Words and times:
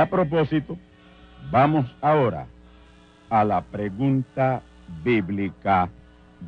A 0.00 0.08
propósito, 0.08 0.78
vamos 1.50 1.94
ahora 2.00 2.46
a 3.28 3.44
la 3.44 3.60
pregunta 3.60 4.62
bíblica 5.04 5.90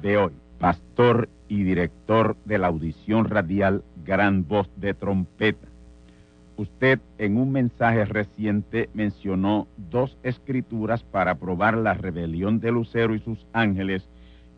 de 0.00 0.16
hoy. 0.16 0.32
Pastor 0.58 1.28
y 1.48 1.62
director 1.62 2.36
de 2.46 2.56
la 2.56 2.68
audición 2.68 3.26
radial 3.26 3.84
Gran 4.06 4.48
Voz 4.48 4.70
de 4.76 4.94
Trompeta. 4.94 5.68
Usted 6.56 7.00
en 7.18 7.36
un 7.36 7.52
mensaje 7.52 8.06
reciente 8.06 8.88
mencionó 8.94 9.66
dos 9.76 10.16
escrituras 10.22 11.02
para 11.02 11.34
probar 11.34 11.76
la 11.76 11.92
rebelión 11.92 12.58
de 12.58 12.72
Lucero 12.72 13.14
y 13.14 13.18
sus 13.18 13.46
ángeles 13.52 14.08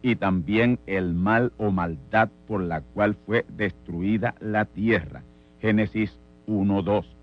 y 0.03 0.15
también 0.17 0.79
el 0.87 1.15
mal 1.15 1.53
o 1.57 1.73
maldad 1.73 2.29
por 2.47 2.63
la 2.63 2.81
cual 2.81 3.17
fue 3.27 3.45
destruida 3.49 4.37
la 4.39 4.67
tierra. 4.67 5.23
Génesis 5.61 6.17
1.2. 6.47 7.14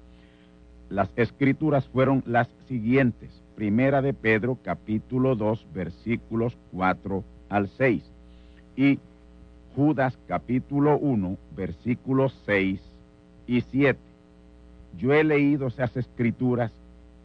Las 0.91 1.09
escrituras 1.15 1.87
fueron 1.87 2.21
las 2.25 2.49
siguientes. 2.67 3.29
Primera 3.55 4.01
de 4.01 4.13
Pedro 4.13 4.57
capítulo 4.61 5.37
2 5.37 5.67
versículos 5.73 6.57
4 6.73 7.23
al 7.47 7.69
6 7.69 8.03
y 8.75 8.99
Judas 9.73 10.19
capítulo 10.27 10.97
1 10.97 11.37
versículos 11.55 12.37
6 12.45 12.81
y 13.47 13.61
7. 13.61 13.97
Yo 14.97 15.13
he 15.13 15.23
leído 15.23 15.67
esas 15.67 15.95
escrituras 15.95 16.73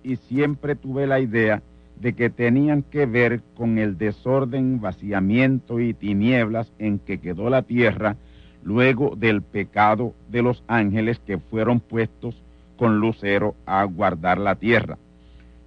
y 0.04 0.14
siempre 0.14 0.76
tuve 0.76 1.08
la 1.08 1.18
idea 1.18 1.60
de 2.00 2.12
que 2.12 2.30
tenían 2.30 2.84
que 2.84 3.04
ver 3.06 3.40
con 3.56 3.78
el 3.78 3.98
desorden, 3.98 4.80
vaciamiento 4.80 5.80
y 5.80 5.92
tinieblas 5.92 6.72
en 6.78 7.00
que 7.00 7.18
quedó 7.18 7.50
la 7.50 7.62
tierra 7.62 8.14
luego 8.62 9.16
del 9.16 9.42
pecado 9.42 10.14
de 10.30 10.42
los 10.42 10.62
ángeles 10.68 11.18
que 11.18 11.38
fueron 11.38 11.80
puestos 11.80 12.45
con 12.76 13.00
lucero 13.00 13.54
a 13.66 13.84
guardar 13.84 14.38
la 14.38 14.54
tierra. 14.56 14.98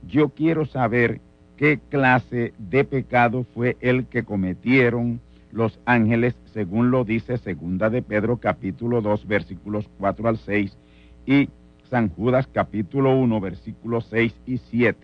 Yo 0.08 0.30
quiero 0.30 0.66
saber 0.66 1.20
qué 1.58 1.80
clase 1.90 2.54
de 2.58 2.84
pecado 2.84 3.46
fue 3.54 3.78
el 3.82 4.06
que 4.06 4.24
cometieron 4.24 5.20
los 5.52 5.80
ángeles, 5.86 6.36
según 6.54 6.92
lo 6.92 7.04
dice 7.04 7.38
segunda 7.38 7.90
de 7.90 8.02
Pedro 8.02 8.38
capítulo 8.38 9.02
2 9.02 9.28
versículos 9.28 9.90
4 9.98 10.30
al 10.30 10.38
6 10.38 10.78
y 11.26 11.50
San 11.90 12.10
Judas 12.10 12.48
capítulo 12.52 13.18
1 13.18 13.42
versículos 13.42 14.06
6 14.10 14.34
y 14.46 14.58
7. 14.58 14.98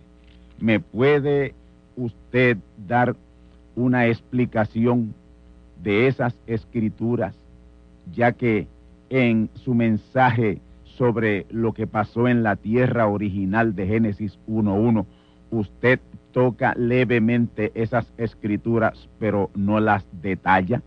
¿Me 0.60 0.80
puede 0.80 1.54
usted 1.96 2.58
dar 2.86 3.16
una 3.74 4.06
explicación 4.06 5.14
de 5.82 6.06
esas 6.06 6.34
escrituras, 6.46 7.34
ya 8.12 8.32
que 8.32 8.66
en 9.10 9.50
su 9.54 9.74
mensaje 9.74 10.60
sobre 10.96 11.46
lo 11.50 11.72
que 11.72 11.86
pasó 11.86 12.26
en 12.26 12.42
la 12.42 12.56
tierra 12.56 13.06
original 13.06 13.74
de 13.74 13.86
Génesis 13.86 14.38
1.1. 14.48 15.04
Usted 15.50 16.00
toca 16.32 16.74
levemente 16.76 17.70
esas 17.74 18.12
escrituras, 18.16 19.08
pero 19.18 19.50
no 19.54 19.78
las 19.80 20.06
detalla. 20.22 20.82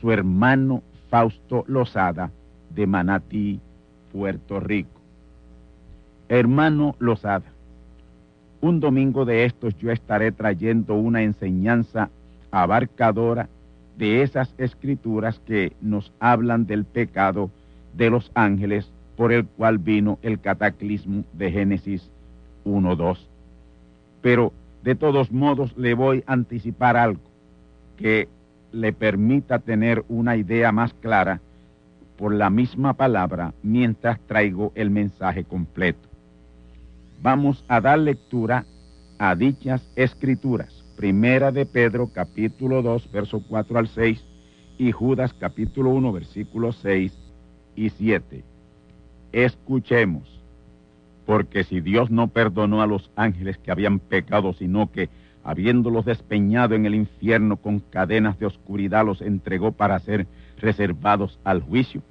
Su 0.00 0.10
hermano 0.10 0.82
Fausto 1.08 1.64
Lozada, 1.66 2.30
de 2.74 2.86
Manatí, 2.86 3.60
Puerto 4.12 4.60
Rico. 4.60 5.00
Hermano 6.28 6.96
Lozada, 6.98 7.46
un 8.60 8.80
domingo 8.80 9.24
de 9.24 9.44
estos 9.44 9.76
yo 9.78 9.92
estaré 9.92 10.32
trayendo 10.32 10.94
una 10.94 11.22
enseñanza 11.22 12.10
abarcadora 12.50 13.48
de 13.96 14.22
esas 14.22 14.52
escrituras 14.58 15.40
que 15.46 15.72
nos 15.80 16.12
hablan 16.18 16.66
del 16.66 16.84
pecado 16.84 17.50
de 17.96 18.10
los 18.10 18.30
ángeles 18.34 18.90
por 19.16 19.32
el 19.32 19.46
cual 19.46 19.78
vino 19.78 20.18
el 20.22 20.40
cataclismo 20.40 21.24
de 21.32 21.50
Génesis 21.50 22.10
1.2. 22.64 23.18
Pero 24.20 24.52
de 24.84 24.94
todos 24.94 25.32
modos 25.32 25.76
le 25.76 25.94
voy 25.94 26.22
a 26.26 26.34
anticipar 26.34 26.96
algo 26.96 27.22
que 27.96 28.28
le 28.72 28.92
permita 28.92 29.58
tener 29.58 30.04
una 30.08 30.36
idea 30.36 30.70
más 30.70 30.92
clara 30.94 31.40
por 32.18 32.34
la 32.34 32.50
misma 32.50 32.94
palabra 32.94 33.54
mientras 33.62 34.20
traigo 34.20 34.72
el 34.74 34.90
mensaje 34.90 35.44
completo. 35.44 36.08
Vamos 37.22 37.64
a 37.68 37.80
dar 37.80 37.98
lectura 37.98 38.66
a 39.18 39.34
dichas 39.34 39.88
escrituras. 39.96 40.84
Primera 40.96 41.52
de 41.52 41.66
Pedro 41.66 42.10
capítulo 42.12 42.82
2 42.82 43.10
verso 43.12 43.42
4 43.48 43.78
al 43.78 43.88
6 43.88 44.24
y 44.78 44.92
Judas 44.92 45.34
capítulo 45.34 45.90
1 45.90 46.12
versículos 46.12 46.78
6 46.82 47.12
y 47.74 47.90
7 47.90 48.55
escuchemos, 49.44 50.42
porque 51.26 51.62
si 51.64 51.80
Dios 51.82 52.10
no 52.10 52.28
perdonó 52.28 52.80
a 52.80 52.86
los 52.86 53.10
ángeles 53.16 53.58
que 53.58 53.70
habían 53.70 53.98
pecado, 53.98 54.54
sino 54.54 54.90
que, 54.90 55.10
habiéndolos 55.44 56.06
despeñado 56.06 56.74
en 56.74 56.86
el 56.86 56.94
infierno 56.94 57.58
con 57.58 57.80
cadenas 57.80 58.38
de 58.38 58.46
oscuridad, 58.46 59.04
los 59.04 59.20
entregó 59.20 59.72
para 59.72 59.98
ser 59.98 60.26
reservados 60.56 61.38
al 61.44 61.60
juicio, 61.60 62.02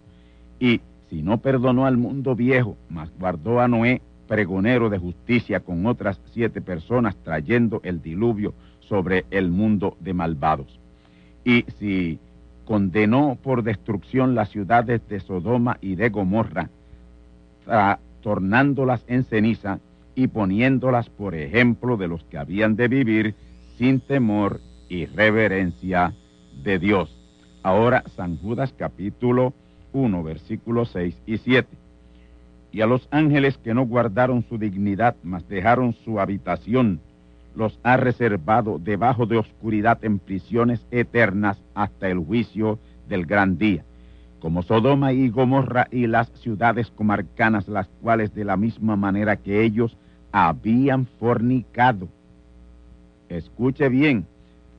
y 0.59 0.81
si 1.09 1.23
no 1.23 1.39
perdonó 1.39 1.85
al 1.87 1.97
mundo 1.97 2.35
viejo, 2.35 2.77
mas 2.89 3.11
guardó 3.17 3.59
a 3.59 3.67
Noé, 3.67 4.01
pregonero 4.27 4.89
de 4.89 4.99
justicia, 4.99 5.59
con 5.61 5.85
otras 5.87 6.21
siete 6.31 6.61
personas, 6.61 7.15
trayendo 7.23 7.81
el 7.83 8.01
diluvio 8.01 8.53
sobre 8.81 9.25
el 9.31 9.49
mundo 9.49 9.97
de 9.99 10.13
malvados. 10.13 10.79
Y 11.43 11.65
si 11.79 12.19
condenó 12.65 13.37
por 13.41 13.63
destrucción 13.63 14.35
las 14.35 14.49
ciudades 14.49 15.07
de 15.07 15.19
Sodoma 15.19 15.77
y 15.81 15.95
de 15.95 16.09
Gomorra, 16.09 16.69
tornándolas 18.21 19.03
en 19.07 19.23
ceniza 19.23 19.79
y 20.15 20.27
poniéndolas 20.27 21.09
por 21.09 21.35
ejemplo 21.35 21.97
de 21.97 22.07
los 22.07 22.23
que 22.25 22.37
habían 22.37 22.75
de 22.75 22.87
vivir 22.87 23.35
sin 23.77 23.99
temor 23.99 24.61
y 24.89 25.05
reverencia 25.05 26.13
de 26.63 26.79
Dios. 26.79 27.15
Ahora 27.63 28.03
San 28.15 28.37
Judas 28.37 28.73
capítulo 28.77 29.53
1, 29.93 30.23
versículos 30.23 30.89
6 30.93 31.21
y 31.25 31.37
7. 31.37 31.67
Y 32.71 32.81
a 32.81 32.85
los 32.85 33.07
ángeles 33.11 33.57
que 33.57 33.73
no 33.73 33.85
guardaron 33.85 34.43
su 34.47 34.57
dignidad, 34.57 35.15
mas 35.23 35.47
dejaron 35.47 35.93
su 35.93 36.19
habitación, 36.19 36.99
los 37.55 37.79
ha 37.83 37.95
reservado 37.97 38.79
debajo 38.79 39.25
de 39.25 39.37
oscuridad 39.37 40.03
en 40.03 40.19
prisiones 40.19 40.85
eternas 40.91 41.61
hasta 41.73 42.09
el 42.09 42.19
juicio 42.19 42.79
del 43.07 43.25
gran 43.25 43.57
día, 43.57 43.85
como 44.45 44.61
Sodoma 44.61 45.11
y 45.11 45.29
Gomorra 45.29 45.87
y 45.89 46.05
las 46.05 46.29
ciudades 46.33 46.91
comarcanas, 46.91 47.67
las 47.67 47.87
cuales 48.03 48.35
de 48.35 48.45
la 48.45 48.57
misma 48.57 48.95
manera 48.95 49.37
que 49.37 49.63
ellos 49.63 49.97
habían 50.31 51.07
fornicado. 51.07 52.07
Escuche 53.27 53.89
bien, 53.89 54.27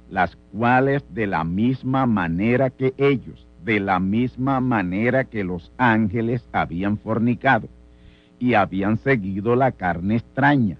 las 0.08 0.36
cuales 0.52 1.02
de 1.12 1.26
la 1.26 1.42
misma 1.42 2.06
manera 2.06 2.70
que 2.70 2.94
ellos, 2.96 3.44
de 3.64 3.80
la 3.80 3.98
misma 3.98 4.60
manera 4.60 5.24
que 5.24 5.42
los 5.42 5.72
ángeles 5.78 6.48
habían 6.52 6.96
fornicado 6.96 7.66
y 8.38 8.54
habían 8.54 8.98
seguido 8.98 9.56
la 9.56 9.72
carne 9.72 10.14
extraña, 10.14 10.76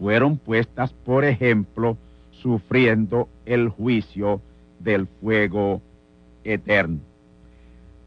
fueron 0.00 0.36
puestas, 0.36 0.92
por 0.92 1.24
ejemplo, 1.24 1.96
sufriendo 2.32 3.28
el 3.44 3.68
juicio 3.68 4.40
del 4.80 5.06
fuego 5.06 5.80
eterno. 6.42 6.98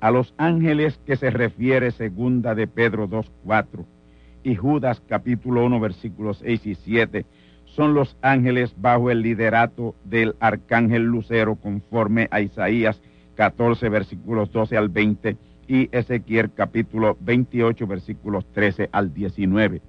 A 0.02 0.12
los 0.12 0.34
ángeles 0.38 0.98
que 1.06 1.18
se 1.18 1.30
refiere 1.30 1.92
segunda 1.92 2.56
de 2.56 2.68
Pedro 2.68 3.10
2.4 3.10 3.86
y 4.44 4.56
Judas 4.56 5.02
capítulo 5.08 5.66
1 5.66 5.80
versículos 5.82 6.38
6 6.38 6.66
y 6.68 6.76
7 6.76 7.26
son 7.66 7.94
los 7.94 8.16
ángeles 8.22 8.74
bajo 8.78 9.12
el 9.12 9.22
liderato 9.22 9.96
del 10.06 10.36
arcángel 10.40 11.04
Lucero 11.04 11.56
conforme 11.56 12.30
a 12.32 12.40
Isaías 12.40 13.02
14 13.36 13.90
versículos 13.90 14.52
12 14.54 14.78
al 14.78 14.88
20 14.88 15.36
y 15.68 15.90
Ezequiel 15.92 16.52
capítulo 16.54 17.18
28 17.20 17.86
versículos 17.86 18.46
13 18.54 18.90
al 18.94 19.14
19. 19.14 19.82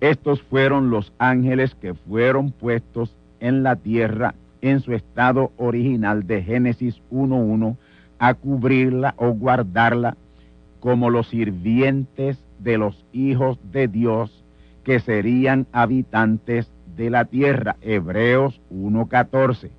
Estos 0.00 0.42
fueron 0.42 0.90
los 0.90 1.12
ángeles 1.18 1.76
que 1.76 1.94
fueron 1.94 2.50
puestos 2.50 3.16
en 3.38 3.62
la 3.62 3.76
tierra 3.76 4.34
en 4.60 4.80
su 4.80 4.92
estado 4.92 5.52
original 5.56 6.26
de 6.26 6.42
Génesis 6.42 7.00
1.1 7.12 7.76
a 8.18 8.34
cubrirla 8.34 9.14
o 9.16 9.30
guardarla 9.32 10.16
como 10.80 11.10
los 11.10 11.28
sirvientes 11.28 12.38
de 12.58 12.78
los 12.78 13.04
hijos 13.12 13.58
de 13.72 13.88
Dios 13.88 14.44
que 14.84 15.00
serían 15.00 15.66
habitantes 15.72 16.70
de 16.96 17.10
la 17.10 17.24
tierra. 17.24 17.76
Hebreos 17.80 18.60
1.14. 18.70 19.70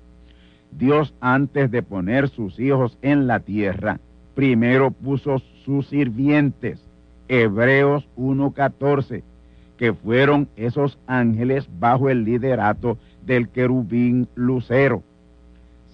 Dios 0.72 1.14
antes 1.20 1.70
de 1.70 1.82
poner 1.82 2.28
sus 2.28 2.58
hijos 2.58 2.98
en 3.02 3.26
la 3.26 3.40
tierra, 3.40 4.00
primero 4.34 4.90
puso 4.90 5.38
sus 5.64 5.88
sirvientes. 5.88 6.84
Hebreos 7.28 8.08
1.14, 8.16 9.22
que 9.78 9.92
fueron 9.92 10.48
esos 10.56 10.98
ángeles 11.06 11.68
bajo 11.78 12.10
el 12.10 12.24
liderato 12.24 12.98
del 13.24 13.48
querubín 13.48 14.28
lucero. 14.34 15.02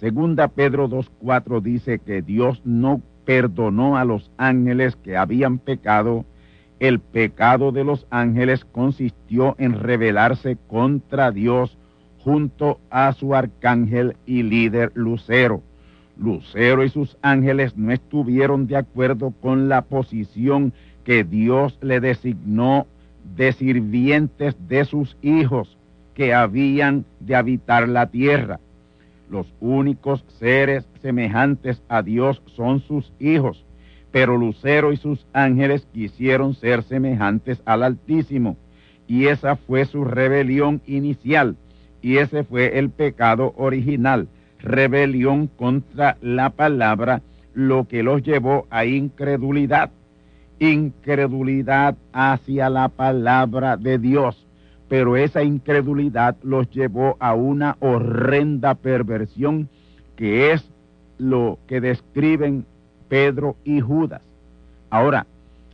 Segunda 0.02 0.48
Pedro 0.48 0.88
2.4 0.88 1.62
dice 1.62 2.00
que 2.00 2.22
Dios 2.22 2.60
no 2.64 3.00
perdonó 3.24 3.96
a 3.96 4.04
los 4.04 4.32
ángeles 4.36 4.96
que 4.96 5.16
habían 5.16 5.58
pecado 5.60 6.24
el 6.80 6.98
pecado 6.98 7.70
de 7.70 7.84
los 7.84 8.08
ángeles 8.10 8.64
consistió 8.64 9.54
en 9.60 9.78
rebelarse 9.78 10.58
contra 10.66 11.30
Dios 11.30 11.78
junto 12.18 12.80
a 12.90 13.12
su 13.12 13.36
arcángel 13.36 14.16
y 14.26 14.42
líder 14.42 14.90
Lucero. 14.96 15.62
Lucero 16.18 16.82
y 16.82 16.88
sus 16.88 17.16
ángeles 17.22 17.76
no 17.76 17.92
estuvieron 17.92 18.66
de 18.66 18.78
acuerdo 18.78 19.32
con 19.40 19.68
la 19.68 19.82
posición 19.82 20.72
que 21.04 21.22
Dios 21.22 21.78
le 21.80 22.00
designó 22.00 22.88
de 23.36 23.52
sirvientes 23.52 24.56
de 24.66 24.84
sus 24.84 25.16
hijos 25.22 25.78
que 26.14 26.34
habían 26.34 27.04
de 27.20 27.36
habitar 27.36 27.88
la 27.88 28.08
tierra. 28.08 28.58
Los 29.32 29.52
únicos 29.58 30.24
seres 30.38 30.86
semejantes 31.00 31.82
a 31.88 32.02
Dios 32.02 32.40
son 32.54 32.78
sus 32.80 33.12
hijos 33.18 33.64
pero 34.12 34.36
Lucero 34.36 34.92
y 34.92 34.98
sus 34.98 35.26
ángeles 35.32 35.88
quisieron 35.92 36.54
ser 36.54 36.84
semejantes 36.84 37.60
al 37.64 37.82
Altísimo, 37.82 38.56
y 39.08 39.26
esa 39.26 39.56
fue 39.56 39.86
su 39.86 40.04
rebelión 40.04 40.82
inicial, 40.86 41.56
y 42.02 42.18
ese 42.18 42.44
fue 42.44 42.78
el 42.78 42.90
pecado 42.90 43.54
original, 43.56 44.28
rebelión 44.60 45.48
contra 45.48 46.18
la 46.20 46.50
palabra, 46.50 47.22
lo 47.54 47.88
que 47.88 48.02
los 48.02 48.22
llevó 48.22 48.66
a 48.70 48.84
incredulidad, 48.84 49.90
incredulidad 50.58 51.96
hacia 52.12 52.68
la 52.68 52.88
palabra 52.88 53.76
de 53.76 53.98
Dios. 53.98 54.46
Pero 54.92 55.16
esa 55.16 55.42
incredulidad 55.42 56.36
los 56.42 56.68
llevó 56.68 57.16
a 57.18 57.32
una 57.32 57.78
horrenda 57.80 58.74
perversión 58.74 59.70
que 60.16 60.52
es 60.52 60.70
lo 61.16 61.58
que 61.66 61.80
describen 61.80 62.66
Pedro 63.08 63.56
y 63.64 63.80
Judas. 63.80 64.20
Ahora, 64.90 65.26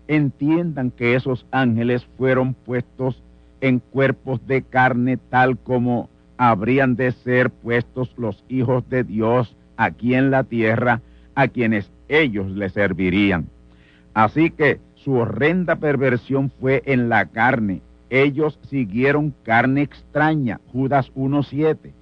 entiendan 0.07 0.93
que 0.93 1.17
esos 1.17 1.45
ángeles 1.51 2.07
fueron 2.17 2.55
puestos 2.55 3.21
en 3.61 3.81
cuerpos 3.81 4.47
de 4.47 4.63
carne 4.63 5.17
tal 5.17 5.59
como 5.59 6.09
habrían 6.37 6.95
de 6.95 7.11
ser 7.11 7.51
puestos 7.51 8.15
los 8.19 8.45
hijos 8.49 8.89
de 8.89 9.03
Dios 9.03 9.57
aquí 9.77 10.15
en 10.15 10.31
la 10.31 10.45
tierra 10.45 11.01
a 11.35 11.49
quienes 11.49 11.91
ellos 12.09 12.53
le 12.53 12.69
servirían. 12.69 13.49
Así 14.15 14.53
que 14.53 14.79
su 14.95 15.15
horrenda 15.15 15.75
perversión 15.75 16.53
fue 16.61 16.85
en 16.87 17.09
la 17.09 17.27
carne. 17.27 17.83
Ellos 18.11 18.59
siguieron 18.69 19.35
carne 19.43 19.83
extraña, 19.83 20.61
Judas 20.73 21.13
1.7, 21.15 21.93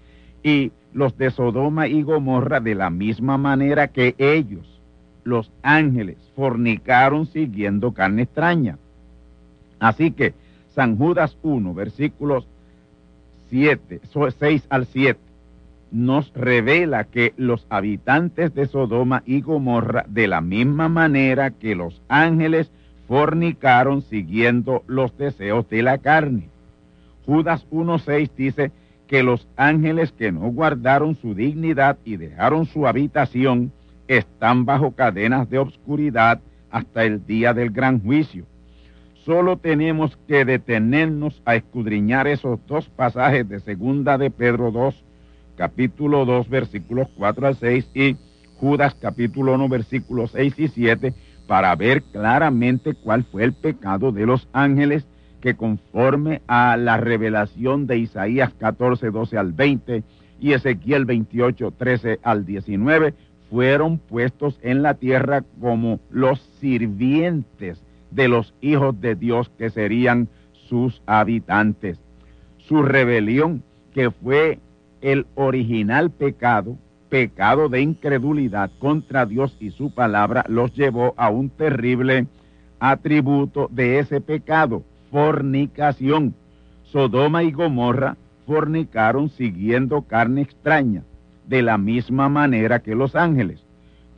y 0.43 0.73
los 0.93 1.17
de 1.19 1.31
Sodoma 1.31 1.89
y 1.89 2.03
Gomorra 2.03 2.61
de 2.61 2.75
la 2.75 2.91
misma 2.91 3.37
manera 3.37 3.89
que 3.89 4.15
ellos 4.19 4.81
los 5.25 5.51
ángeles 5.63 6.17
fornicaron 6.37 7.27
siguiendo 7.27 7.93
carne 7.93 8.23
extraña. 8.23 8.79
Así 9.81 10.13
que 10.13 10.35
San 10.75 10.97
Judas 10.97 11.37
1, 11.43 11.75
versículos 11.75 12.47
7, 13.51 14.01
6 14.39 14.67
al 14.69 14.87
7, 14.87 15.19
nos 15.91 16.33
revela 16.35 17.05
que 17.05 17.33
los 17.37 17.67
habitantes 17.71 18.55
de 18.55 18.67
Sodoma 18.67 19.23
y 19.27 19.41
Gomorra, 19.41 20.05
de 20.09 20.29
la 20.29 20.41
misma 20.41 20.89
manera 20.89 21.51
que 21.51 21.75
los 21.75 22.01
ángeles, 22.09 22.71
fornicaron 23.07 24.03
siguiendo 24.03 24.83
los 24.87 25.17
deseos 25.17 25.69
de 25.69 25.83
la 25.83 25.99
carne. 25.99 26.49
Judas 27.25 27.67
1.6 27.71 28.31
dice 28.37 28.73
que 29.07 29.23
los 29.23 29.47
ángeles 29.57 30.13
que 30.13 30.33
no 30.33 30.49
guardaron 30.51 31.15
su 31.17 31.35
dignidad 31.35 31.99
y 32.05 32.17
dejaron 32.17 32.67
su 32.67 32.87
habitación, 32.87 33.73
están 34.09 34.65
bajo 34.65 34.93
cadenas 34.93 35.49
de 35.51 35.59
obscuridad 35.59 36.41
hasta 36.71 37.05
el 37.05 37.27
día 37.27 37.55
del 37.55 37.71
gran 37.71 38.01
juicio. 38.01 38.45
Solo 39.25 39.57
tenemos 39.57 40.17
que 40.29 40.45
detenernos 40.45 41.43
a 41.45 41.57
escudriñar 41.57 42.29
esos 42.29 42.61
dos 42.69 42.89
pasajes 42.89 43.49
de 43.49 43.59
segunda 43.59 44.19
de 44.19 44.31
Pedro 44.31 44.71
2, 44.71 45.05
capítulo 45.57 46.25
2, 46.25 46.49
versículos 46.49 47.09
4 47.17 47.47
al 47.49 47.57
6 47.57 47.91
y 47.95 48.17
Judas 48.59 48.97
capítulo 49.01 49.55
1, 49.55 49.69
versículos 49.69 50.31
6 50.33 50.59
y 50.59 50.69
7 50.69 51.15
para 51.47 51.75
ver 51.77 52.03
claramente 52.03 52.95
cuál 52.95 53.25
fue 53.25 53.45
el 53.45 53.53
pecado 53.53 54.13
de 54.13 54.27
los 54.27 54.49
ángeles 54.53 55.07
que 55.41 55.55
conforme 55.55 56.43
a 56.49 56.77
la 56.77 56.97
revelación 56.97 57.87
de 57.87 57.99
Isaías 57.99 58.53
14, 58.59 59.11
12 59.11 59.39
al 59.39 59.53
20 59.53 60.03
y 60.41 60.53
Ezequiel 60.53 61.05
28, 61.05 61.73
13 61.77 62.21
al 62.23 62.45
19 62.45 63.15
fueron 63.51 63.99
puestos 63.99 64.59
en 64.63 64.83
la 64.83 64.95
tierra 64.95 65.45
como 65.61 66.01
los 66.11 66.41
sirvientes 66.61 67.83
de 68.11 68.29
los 68.29 68.55
hijos 68.61 69.01
de 69.01 69.15
Dios 69.15 69.51
que 69.57 69.71
serían 69.71 70.29
sus 70.53 71.03
habitantes. 71.07 72.01
Su 72.59 72.83
rebelión, 72.83 73.63
que 73.95 74.11
fue 74.11 74.59
el 75.01 75.27
original 75.37 76.11
pecado, 76.11 76.77
pecado 77.17 77.71
de 77.71 77.81
incredulidad 77.81 78.71
contra 78.79 79.25
Dios 79.25 79.57
y 79.59 79.71
su 79.71 79.91
palabra, 79.91 80.45
los 80.51 80.75
llevó 80.75 81.15
a 81.17 81.31
un 81.31 81.49
terrible 81.49 82.27
atributo 82.79 83.71
de 83.73 84.01
ese 84.01 84.21
pecado, 84.21 84.83
fornicación. 85.11 86.35
Sodoma 86.83 87.43
y 87.43 87.53
Gomorra 87.53 88.19
fornicaron 88.47 89.31
siguiendo 89.31 90.03
carne 90.03 90.43
extraña 90.43 91.05
de 91.47 91.63
la 91.63 91.79
misma 91.79 92.29
manera 92.29 92.81
que 92.81 92.95
los 92.95 93.17
ángeles. 93.17 93.65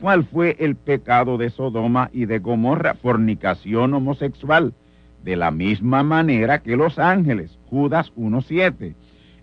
¿Cuál 0.00 0.24
fue 0.24 0.56
el 0.58 0.74
pecado 0.74 1.38
de 1.38 1.50
Sodoma 1.50 2.10
y 2.12 2.26
de 2.26 2.40
Gomorra? 2.40 2.94
Fornicación 2.94 3.94
homosexual, 3.94 4.74
de 5.22 5.36
la 5.36 5.52
misma 5.52 6.02
manera 6.02 6.58
que 6.64 6.76
los 6.76 6.98
ángeles. 6.98 7.56
Judas 7.70 8.12
1.7. 8.16 8.96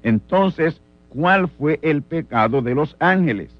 Entonces, 0.03 0.81
¿cuál 1.15 1.47
fue 1.47 1.79
el 1.81 2.01
pecado 2.01 2.61
de 2.61 2.75
los 2.75 2.95
ángeles? 2.99 3.55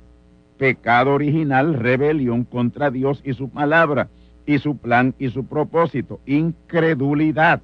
pecado 0.58 1.14
original, 1.14 1.74
rebelión 1.74 2.44
contra 2.44 2.90
Dios 2.90 3.22
y 3.26 3.34
su 3.34 3.50
palabra, 3.50 4.08
y 4.46 4.60
su 4.60 4.78
plan 4.78 5.14
y 5.20 5.30
su 5.30 5.46
propósito, 5.46 6.20
incredulidad. 6.26 7.62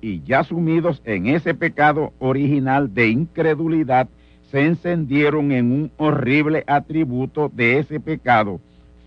Y 0.00 0.22
ya 0.22 0.44
sumidos 0.44 1.02
en 1.04 1.26
ese 1.26 1.54
pecado 1.54 2.12
original 2.18 2.92
de 2.94 3.08
incredulidad, 3.08 4.08
se 4.50 4.64
encendieron 4.64 5.52
en 5.52 5.72
un 5.72 5.92
horrible 5.96 6.64
atributo 6.66 7.50
de 7.52 7.78
ese 7.78 8.00
pecado, 8.00 8.60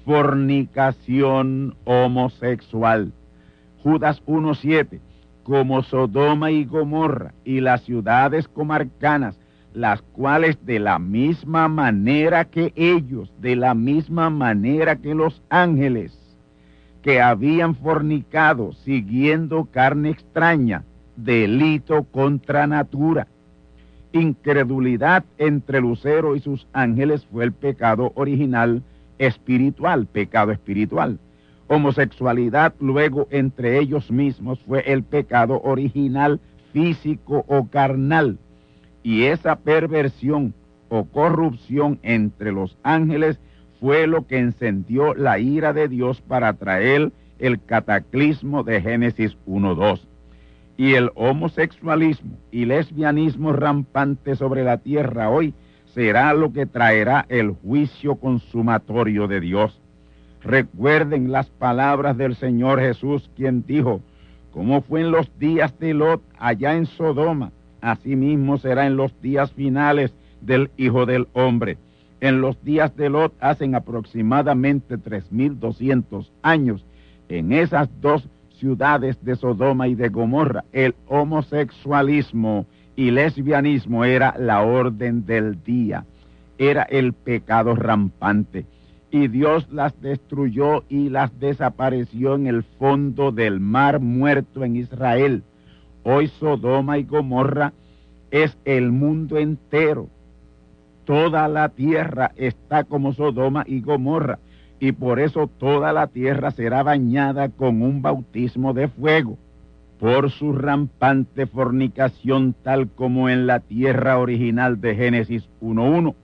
fornicación 0.06 1.76
homosexual. 1.86 3.12
Judas 3.82 4.22
1.7, 4.26 5.00
como 5.44 5.84
Sodoma 5.84 6.52
y 6.52 6.64
Gomorra 6.64 7.34
y 7.44 7.60
las 7.60 7.84
ciudades 7.84 8.48
comarcanas, 8.48 9.38
las 9.74 10.02
cuales 10.02 10.64
de 10.66 10.80
la 10.80 11.00
misma 11.00 11.68
manera 11.68 12.46
que 12.46 12.74
ellos, 12.76 13.34
de 13.40 13.56
la 13.56 13.74
misma 13.74 14.30
manera 14.30 14.96
que 14.98 15.16
los 15.16 15.42
ángeles, 15.50 16.18
que 17.02 17.22
habían 17.22 17.76
fornicado 17.76 18.74
siguiendo 18.74 19.66
carne 19.66 20.10
extraña, 20.10 20.84
delito 21.16 22.04
contra 22.04 22.66
natura. 22.68 23.28
Incredulidad 24.14 25.26
entre 25.38 25.82
Lucero 25.82 26.36
y 26.36 26.40
sus 26.40 26.68
ángeles 26.72 27.26
fue 27.26 27.44
el 27.44 27.52
pecado 27.52 28.12
original 28.16 28.84
espiritual, 29.18 30.06
pecado 30.06 30.52
espiritual. 30.52 31.20
Homosexualidad 31.68 32.74
luego 32.80 33.28
entre 33.32 33.80
ellos 33.80 34.12
mismos 34.12 34.60
fue 34.68 34.82
el 34.92 35.04
pecado 35.04 35.62
original 35.64 36.40
físico 36.72 37.44
o 37.48 37.68
carnal. 37.68 38.38
Y 39.04 39.24
esa 39.26 39.58
perversión 39.58 40.54
o 40.90 41.06
corrupción 41.06 42.00
entre 42.02 42.52
los 42.52 42.78
ángeles 42.84 43.40
fue 43.80 44.08
lo 44.08 44.26
que 44.26 44.40
encendió 44.40 45.14
la 45.14 45.40
ira 45.40 45.74
de 45.74 45.88
Dios 45.88 46.22
para 46.22 46.54
traer 46.54 47.12
el 47.40 47.62
cataclismo 47.64 48.64
de 48.64 48.82
Génesis 48.82 49.38
1.2 49.46 50.02
y 50.78 50.96
el 50.96 51.12
homosexualismo 51.16 52.38
y 52.52 52.66
lesbianismo 52.66 53.54
rampante 53.54 54.36
sobre 54.36 54.64
la 54.64 54.78
tierra 54.78 55.30
hoy 55.30 55.54
será 55.94 56.34
lo 56.34 56.52
que 56.52 56.66
traerá 56.66 57.26
el 57.30 57.52
juicio 57.52 58.16
consumatorio 58.16 59.28
de 59.28 59.40
Dios. 59.40 59.80
Recuerden 60.42 61.32
las 61.32 61.50
palabras 61.50 62.18
del 62.18 62.36
Señor 62.36 62.80
Jesús, 62.80 63.30
quien 63.36 63.64
dijo, 63.66 64.02
como 64.52 64.82
fue 64.82 65.02
en 65.02 65.12
los 65.12 65.38
días 65.40 65.78
de 65.80 65.94
Lot 65.94 66.22
allá 66.38 66.76
en 66.76 66.86
Sodoma, 66.86 67.52
asimismo 67.84 68.58
será 68.58 68.88
en 68.88 68.96
los 68.96 69.20
días 69.22 69.52
finales 69.52 70.14
del 70.42 70.72
Hijo 70.78 71.06
del 71.06 71.28
Hombre. 71.34 71.78
En 72.22 72.40
los 72.40 72.64
días 72.64 72.96
de 72.96 73.10
Lot 73.10 73.34
hacen 73.42 73.76
aproximadamente 73.76 74.98
3.200 74.98 76.30
años. 76.42 76.86
En 77.28 77.52
esas 77.52 77.90
dos 78.02 78.28
ciudades 78.58 79.24
de 79.24 79.36
Sodoma 79.36 79.90
y 79.90 79.96
de 79.96 80.08
Gomorra, 80.08 80.64
el 80.72 80.96
homosexualismo 81.08 82.66
y 82.96 83.12
lesbianismo 83.12 84.06
era 84.06 84.36
la 84.40 84.62
orden 84.62 85.26
del 85.26 85.62
día, 85.64 86.06
era 86.58 86.84
el 86.84 87.12
pecado 87.12 87.76
rampante. 87.76 88.66
Y 89.12 89.28
Dios 89.28 89.68
las 89.72 90.00
destruyó 90.02 90.86
y 90.88 91.10
las 91.10 91.38
desapareció 91.40 92.36
en 92.36 92.48
el 92.48 92.64
fondo 92.64 93.32
del 93.32 93.60
mar 93.60 94.00
muerto 94.00 94.64
en 94.64 94.78
Israel. 94.78 95.44
Hoy 96.04 96.28
Sodoma 96.28 96.98
y 96.98 97.04
Gomorra 97.04 97.74
es 98.32 98.58
el 98.66 98.92
mundo 98.92 99.38
entero. 99.38 100.10
Toda 101.06 101.48
la 101.48 101.70
tierra 101.70 102.32
está 102.36 102.84
como 102.84 103.14
Sodoma 103.14 103.64
y 103.68 103.82
Gomorra 103.82 104.40
y 104.84 104.92
por 104.92 105.22
eso 105.22 105.48
toda 105.48 105.94
la 105.94 106.08
tierra 106.08 106.52
será 106.52 106.84
bañada 106.84 107.48
con 107.48 107.82
un 107.82 108.02
bautismo 108.02 108.74
de 108.74 108.90
fuego, 108.90 109.38
por 109.98 110.30
su 110.30 110.52
rampante 110.52 111.46
fornicación 111.46 112.54
tal 112.64 112.90
como 112.90 113.30
en 113.30 113.48
la 113.48 113.62
tierra 113.62 114.20
original 114.20 114.82
de 114.82 114.96
Génesis 114.96 115.48
1.1, 115.62 116.16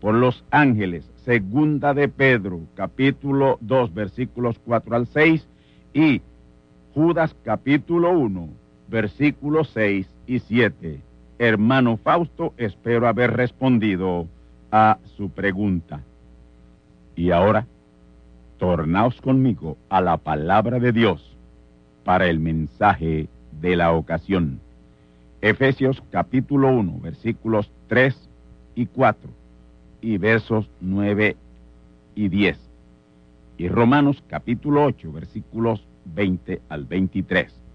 por 0.00 0.14
los 0.14 0.44
ángeles, 0.52 1.10
segunda 1.24 1.94
de 1.94 2.08
Pedro, 2.08 2.60
capítulo 2.76 3.58
2, 3.60 3.92
versículos 3.92 4.60
4 4.64 4.94
al 4.94 5.06
6, 5.08 5.48
y 5.92 6.22
Judas 6.94 7.34
capítulo 7.42 8.16
1, 8.16 8.50
versículos 8.88 9.70
6 9.74 10.06
y 10.26 10.38
7. 10.40 11.00
Hermano 11.38 11.96
Fausto, 11.96 12.54
espero 12.56 13.08
haber 13.08 13.32
respondido 13.32 14.26
a 14.70 14.98
su 15.16 15.30
pregunta. 15.30 16.00
Y 17.14 17.30
ahora 17.30 17.66
tornaos 18.58 19.20
conmigo 19.20 19.76
a 19.88 20.00
la 20.00 20.16
palabra 20.16 20.78
de 20.78 20.92
Dios 20.92 21.36
para 22.04 22.26
el 22.26 22.38
mensaje 22.38 23.28
de 23.60 23.76
la 23.76 23.92
ocasión. 23.92 24.60
Efesios 25.40 26.02
capítulo 26.10 26.70
1, 26.70 27.00
versículos 27.00 27.70
3 27.88 28.28
y 28.74 28.86
4 28.86 29.30
y 30.00 30.18
versos 30.18 30.68
9 30.80 31.36
y 32.14 32.28
10. 32.28 32.58
Y 33.58 33.68
Romanos 33.68 34.22
capítulo 34.28 34.84
8, 34.84 35.12
versículos 35.12 35.86
20 36.04 36.62
al 36.68 36.84
23. 36.84 37.65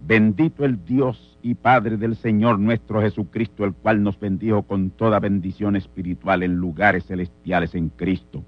Bendito 0.00 0.64
el 0.64 0.84
Dios 0.84 1.38
y 1.42 1.54
Padre 1.54 1.96
del 1.96 2.16
Señor 2.16 2.58
nuestro 2.58 3.00
Jesucristo, 3.00 3.64
el 3.64 3.74
cual 3.74 4.02
nos 4.02 4.18
bendijo 4.18 4.62
con 4.62 4.90
toda 4.90 5.18
bendición 5.18 5.76
espiritual 5.76 6.42
en 6.42 6.56
lugares 6.56 7.04
celestiales 7.06 7.74
en 7.74 7.90
Cristo. 7.90 8.42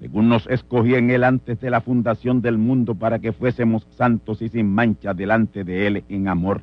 Según 0.00 0.28
nos 0.28 0.46
escogió 0.48 0.96
en 0.96 1.10
él 1.10 1.24
antes 1.24 1.60
de 1.60 1.70
la 1.70 1.80
fundación 1.80 2.42
del 2.42 2.58
mundo 2.58 2.94
para 2.94 3.18
que 3.18 3.32
fuésemos 3.32 3.86
santos 3.96 4.42
y 4.42 4.48
sin 4.48 4.68
mancha 4.68 5.14
delante 5.14 5.64
de 5.64 5.86
él 5.86 6.04
en 6.08 6.28
amor, 6.28 6.62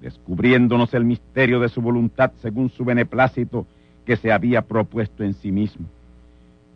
descubriéndonos 0.00 0.94
el 0.94 1.04
misterio 1.04 1.60
de 1.60 1.68
su 1.68 1.82
voluntad 1.82 2.32
según 2.40 2.70
su 2.70 2.84
beneplácito 2.84 3.66
que 4.06 4.16
se 4.16 4.32
había 4.32 4.62
propuesto 4.62 5.22
en 5.22 5.34
sí 5.34 5.52
mismo, 5.52 5.86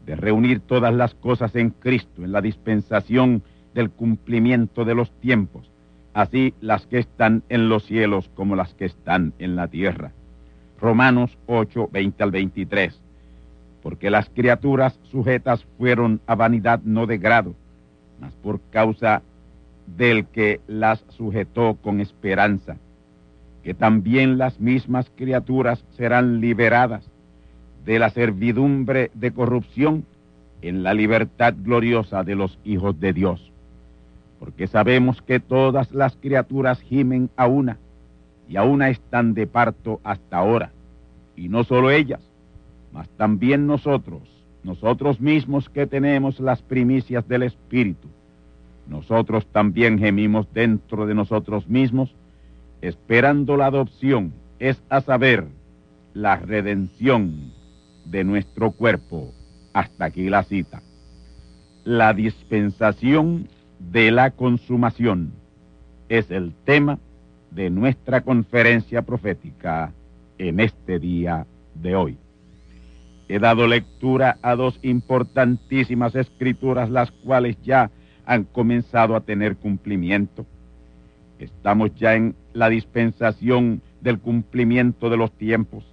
de 0.05 0.17
reunir 0.17 0.61
todas 0.61 0.93
las 0.93 1.15
cosas 1.15 1.57
en 1.57 1.71
Cristo 1.71 2.25
en 2.25 2.33
la 2.33 2.43
dispensación 2.43 3.43
del 3.75 3.91
cumplimiento 3.91 4.85
de 4.85 4.95
los 4.95 5.11
tiempos, 5.13 5.71
así 6.15 6.55
las 6.61 6.87
que 6.87 6.99
están 6.99 7.43
en 7.49 7.69
los 7.69 7.85
cielos 7.85 8.31
como 8.35 8.57
las 8.57 8.73
que 8.75 8.87
están 8.87 9.35
en 9.39 9.57
la 9.57 9.69
tierra. 9.69 10.13
Romanos 10.81 11.37
8, 11.47 11.91
20 11.93 12.23
al 12.23 12.31
23 12.31 13.05
porque 13.85 14.09
las 14.09 14.31
criaturas 14.31 14.99
sujetas 15.11 15.63
fueron 15.77 16.23
a 16.27 16.35
vanidad 16.35 16.81
no 16.85 17.07
de 17.07 17.19
grado, 17.19 17.55
mas 18.19 18.33
por 18.33 18.59
causa 18.71 19.21
del 19.87 20.25
que 20.25 20.63
las 20.67 21.05
sujetó 21.11 21.75
con 21.75 22.01
esperanza, 22.01 22.79
que 23.63 23.75
también 23.75 24.39
las 24.39 24.59
mismas 24.59 25.13
criaturas 25.15 25.85
serán 25.99 26.41
liberadas 26.41 27.05
de 27.85 27.99
la 27.99 28.09
servidumbre 28.09 29.11
de 29.13 29.33
corrupción 29.33 30.07
en 30.63 30.83
la 30.83 30.95
libertad 30.95 31.53
gloriosa 31.55 32.25
de 32.25 32.37
los 32.37 32.59
hijos 32.65 32.99
de 32.99 33.13
Dios. 33.13 33.53
Porque 34.39 34.67
sabemos 34.67 35.23
que 35.23 35.41
todas 35.41 35.93
las 35.93 36.17
criaturas 36.17 36.81
gimen 36.81 37.31
a 37.37 37.47
una, 37.47 37.79
y 38.49 38.57
a 38.57 38.65
una 38.65 38.91
están 38.91 39.35
de 39.35 39.47
parto 39.47 40.01
hasta 40.05 40.39
ahora, 40.39 40.73
y 41.37 41.49
no 41.49 41.65
solo 41.65 41.91
ellas, 41.91 42.21
mas 42.93 43.09
también 43.17 43.67
nosotros, 43.67 44.23
nosotros 44.63 45.21
mismos 45.21 45.69
que 45.71 45.87
tenemos 45.87 46.41
las 46.41 46.63
primicias 46.63 47.27
del 47.27 47.45
Espíritu, 47.45 48.09
nosotros 48.89 49.47
también 49.47 49.99
gemimos 49.99 50.47
dentro 50.53 51.07
de 51.07 51.15
nosotros 51.15 51.69
mismos, 51.69 52.15
esperando 52.83 53.57
la 53.57 53.67
adopción, 53.67 54.33
es 54.59 54.83
a 54.91 55.01
saber, 55.01 55.47
la 56.13 56.37
redención 56.37 57.53
de 58.05 58.25
nuestro 58.25 58.71
cuerpo. 58.71 59.33
Hasta 59.73 60.05
aquí 60.05 60.29
la 60.29 60.45
cita. 60.45 60.83
La 61.85 62.15
dispensación 62.15 63.49
de 63.91 64.11
la 64.11 64.31
consumación 64.31 65.33
es 66.09 66.31
el 66.31 66.53
tema 66.65 66.99
de 67.51 67.71
nuestra 67.71 68.23
conferencia 68.23 69.03
profética 69.03 69.93
en 70.39 70.61
este 70.61 70.99
día 70.99 71.47
de 71.75 71.95
hoy. 71.97 72.19
He 73.29 73.39
dado 73.39 73.67
lectura 73.67 74.37
a 74.43 74.55
dos 74.55 74.79
importantísimas 74.83 76.15
escrituras, 76.15 76.91
las 76.91 77.11
cuales 77.11 77.57
ya 77.63 77.91
han 78.27 78.45
comenzado 78.45 79.17
a 79.17 79.21
tener 79.21 79.57
cumplimiento. 79.57 80.45
Estamos 81.39 81.95
ya 81.95 82.15
en 82.15 82.35
la 82.53 82.69
dispensación 82.69 83.81
del 84.01 84.19
cumplimiento 84.19 85.09
de 85.09 85.17
los 85.17 85.33
tiempos, 85.33 85.85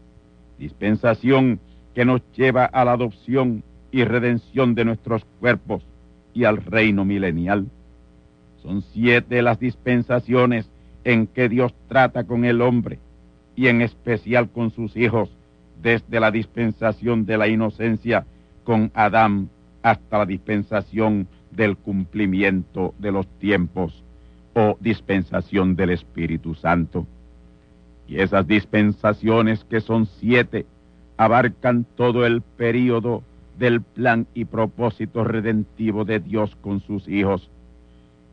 dispensación 0.59 1.59
que 1.95 2.05
nos 2.05 2.21
lleva 2.33 2.65
a 2.65 2.83
la 2.85 2.93
adopción 2.93 3.63
y 3.91 4.03
redención 4.03 4.75
de 4.75 4.85
nuestros 4.85 5.25
cuerpos 5.39 5.83
y 6.33 6.45
al 6.45 6.57
reino 6.57 7.05
milenial. 7.05 7.67
Son 8.61 8.81
siete 8.81 9.41
las 9.41 9.59
dispensaciones 9.59 10.69
en 11.03 11.27
que 11.27 11.49
Dios 11.49 11.73
trata 11.87 12.23
con 12.25 12.45
el 12.45 12.61
hombre 12.61 12.99
y 13.55 13.67
en 13.67 13.81
especial 13.81 14.49
con 14.49 14.71
sus 14.71 14.95
hijos 14.95 15.29
desde 15.81 16.19
la 16.19 16.31
dispensación 16.31 17.25
de 17.25 17.37
la 17.37 17.47
inocencia 17.47 18.25
con 18.63 18.91
Adán 18.93 19.49
hasta 19.81 20.19
la 20.19 20.25
dispensación 20.25 21.27
del 21.51 21.75
cumplimiento 21.75 22.93
de 22.99 23.11
los 23.11 23.27
tiempos 23.39 24.03
o 24.53 24.77
dispensación 24.79 25.75
del 25.75 25.91
Espíritu 25.91 26.55
Santo. 26.55 27.07
Y 28.07 28.19
esas 28.19 28.45
dispensaciones, 28.45 29.63
que 29.63 29.81
son 29.81 30.05
siete, 30.05 30.65
abarcan 31.17 31.85
todo 31.95 32.25
el 32.25 32.41
período 32.41 33.23
del 33.57 33.81
plan 33.81 34.27
y 34.33 34.45
propósito 34.45 35.23
redentivo 35.23 36.03
de 36.03 36.19
Dios 36.19 36.55
con 36.61 36.81
sus 36.81 37.07
hijos. 37.07 37.49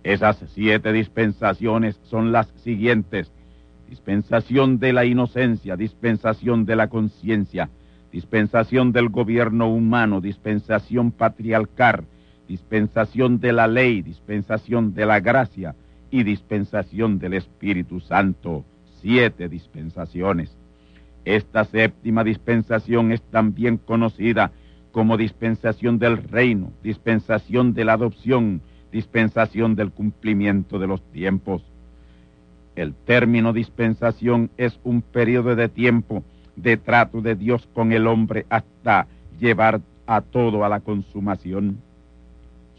Esas 0.03 0.43
siete 0.55 0.93
dispensaciones 0.93 2.01
son 2.05 2.33
las 2.33 2.49
siguientes. 2.63 3.33
Dispensación 3.89 4.79
de 4.79 4.93
la 4.93 5.05
inocencia, 5.05 5.77
dispensación 5.77 6.65
de 6.65 6.77
la 6.77 6.89
conciencia, 6.89 7.71
dispensación 8.13 8.93
del 8.93 9.09
gobierno 9.09 9.69
humano, 9.69 10.21
dispensación 10.21 11.11
patriarcal, 11.11 12.05
dispensación 12.47 13.41
de 13.41 13.53
la 13.53 13.67
ley, 13.67 14.03
dispensación 14.03 14.95
de 14.95 15.07
la 15.07 15.21
gracia 15.21 15.75
y 16.11 16.23
dispensación 16.23 17.19
del 17.19 17.35
Espíritu 17.35 18.01
Santo. 18.01 18.65
Siete 19.01 19.49
dispensaciones. 19.49 20.57
Esta 21.25 21.65
séptima 21.65 22.25
dispensación 22.25 23.13
es 23.13 23.23
también 23.23 23.77
conocida 23.77 24.51
como 24.93 25.17
dispensación 25.17 25.99
del 25.99 26.17
reino, 26.17 26.73
dispensación 26.83 27.75
de 27.75 27.85
la 27.85 27.93
adopción, 27.93 28.63
dispensación 28.93 29.75
del 29.75 29.91
cumplimiento 29.91 30.79
de 30.79 30.87
los 30.87 31.03
tiempos. 31.13 31.63
El 32.77 32.95
término 32.95 33.53
dispensación 33.53 34.51
es 34.57 34.79
un 34.85 35.03
periodo 35.03 35.57
de 35.57 35.69
tiempo 35.69 36.23
de 36.57 36.77
trato 36.77 37.21
de 37.21 37.35
Dios 37.35 37.69
con 37.75 37.93
el 37.93 38.07
hombre 38.07 38.47
hasta 38.49 39.07
llevar 39.39 39.81
a 40.07 40.21
todo 40.21 40.65
a 40.65 40.69
la 40.69 40.81
consumación. 40.81 41.79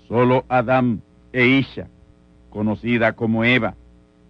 Solo 0.08 0.46
Adán 0.50 1.02
e 1.32 1.46
Isha, 1.46 1.88
conocida 2.50 3.14
como 3.14 3.44
Eva, 3.44 3.76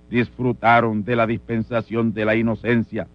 disfrutaron 0.09 1.03
de 1.03 1.15
la 1.15 1.27
dispensación 1.27 2.13
de 2.13 2.25
la 2.25 2.35
inocencia. 2.35 3.07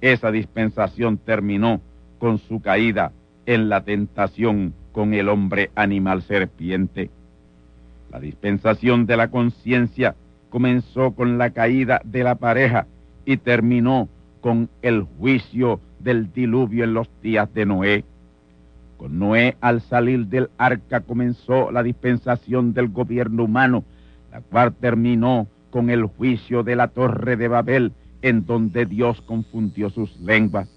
Esa 0.00 0.30
dispensación 0.30 1.18
terminó 1.18 1.80
con 2.18 2.38
su 2.38 2.60
caída 2.60 3.12
en 3.46 3.68
la 3.68 3.82
tentación 3.82 4.74
con 4.92 5.14
el 5.14 5.28
hombre 5.28 5.70
animal 5.74 6.22
serpiente. 6.22 7.10
La 8.10 8.20
dispensación 8.20 9.06
de 9.06 9.16
la 9.16 9.28
conciencia 9.28 10.14
comenzó 10.50 11.12
con 11.12 11.38
la 11.38 11.50
caída 11.50 12.00
de 12.04 12.24
la 12.24 12.36
pareja 12.36 12.86
y 13.24 13.36
terminó 13.36 14.08
con 14.40 14.68
el 14.82 15.02
juicio 15.02 15.80
del 15.98 16.32
diluvio 16.32 16.84
en 16.84 16.94
los 16.94 17.08
días 17.22 17.52
de 17.52 17.66
Noé. 17.66 18.04
Con 18.96 19.18
Noé 19.18 19.56
al 19.60 19.80
salir 19.80 20.26
del 20.26 20.48
arca 20.56 21.00
comenzó 21.00 21.70
la 21.70 21.82
dispensación 21.82 22.72
del 22.72 22.88
gobierno 22.88 23.44
humano, 23.44 23.84
la 24.30 24.40
cual 24.40 24.72
terminó 24.74 25.48
con 25.70 25.90
el 25.90 26.04
juicio 26.04 26.62
de 26.62 26.76
la 26.76 26.88
torre 26.88 27.36
de 27.36 27.48
Babel, 27.48 27.92
en 28.22 28.46
donde 28.46 28.86
Dios 28.86 29.20
confundió 29.22 29.90
sus 29.90 30.18
lenguas. 30.20 30.68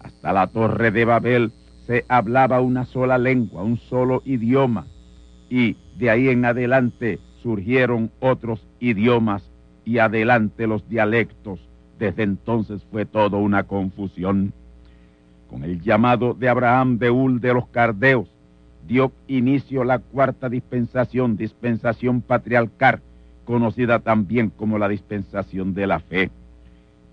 Hasta 0.00 0.32
la 0.32 0.46
torre 0.46 0.90
de 0.90 1.04
Babel 1.04 1.52
se 1.86 2.04
hablaba 2.08 2.60
una 2.60 2.84
sola 2.84 3.18
lengua, 3.18 3.62
un 3.62 3.78
solo 3.78 4.22
idioma, 4.24 4.86
y 5.50 5.76
de 5.98 6.10
ahí 6.10 6.28
en 6.28 6.44
adelante 6.44 7.18
surgieron 7.42 8.10
otros 8.20 8.66
idiomas 8.80 9.42
y 9.84 9.98
adelante 9.98 10.66
los 10.66 10.88
dialectos. 10.88 11.60
Desde 11.98 12.22
entonces 12.22 12.82
fue 12.90 13.04
todo 13.04 13.38
una 13.38 13.64
confusión. 13.64 14.52
Con 15.48 15.64
el 15.64 15.80
llamado 15.80 16.34
de 16.34 16.48
Abraham 16.48 16.98
Beul 16.98 17.40
de 17.40 17.54
los 17.54 17.66
Cardeos, 17.68 18.28
dio 18.86 19.12
inicio 19.28 19.84
la 19.84 19.98
cuarta 19.98 20.48
dispensación, 20.48 21.36
dispensación 21.36 22.20
patriarcal, 22.20 23.00
conocida 23.44 23.98
también 23.98 24.50
como 24.50 24.78
la 24.78 24.88
dispensación 24.88 25.74
de 25.74 25.86
la 25.86 26.00
fe. 26.00 26.30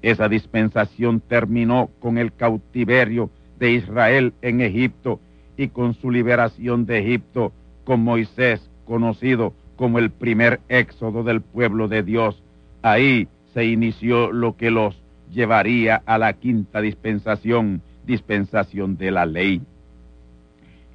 Esa 0.02 0.30
dispensación 0.30 1.20
terminó 1.20 1.90
con 2.00 2.18
el 2.18 2.34
cautiverio 2.34 3.30
de 3.60 3.74
Israel 3.74 4.34
en 4.42 4.62
Egipto 4.62 5.20
y 5.58 5.68
con 5.68 5.94
su 5.94 6.10
liberación 6.10 6.86
de 6.86 7.00
Egipto 7.00 7.52
con 7.84 8.02
Moisés, 8.02 8.69
conocido 8.90 9.54
como 9.76 10.00
el 10.00 10.10
primer 10.10 10.60
éxodo 10.68 11.24
del 11.24 11.42
pueblo 11.42 11.88
de 11.88 12.02
Dios. 12.02 12.42
Ahí 12.82 13.28
se 13.54 13.66
inició 13.66 14.32
lo 14.32 14.58
que 14.58 14.72
los 14.72 15.00
llevaría 15.32 16.02
a 16.08 16.18
la 16.18 16.34
quinta 16.34 16.82
dispensación, 16.82 17.82
dispensación 18.08 18.98
de 18.98 19.12
la 19.12 19.28
ley. 19.28 19.62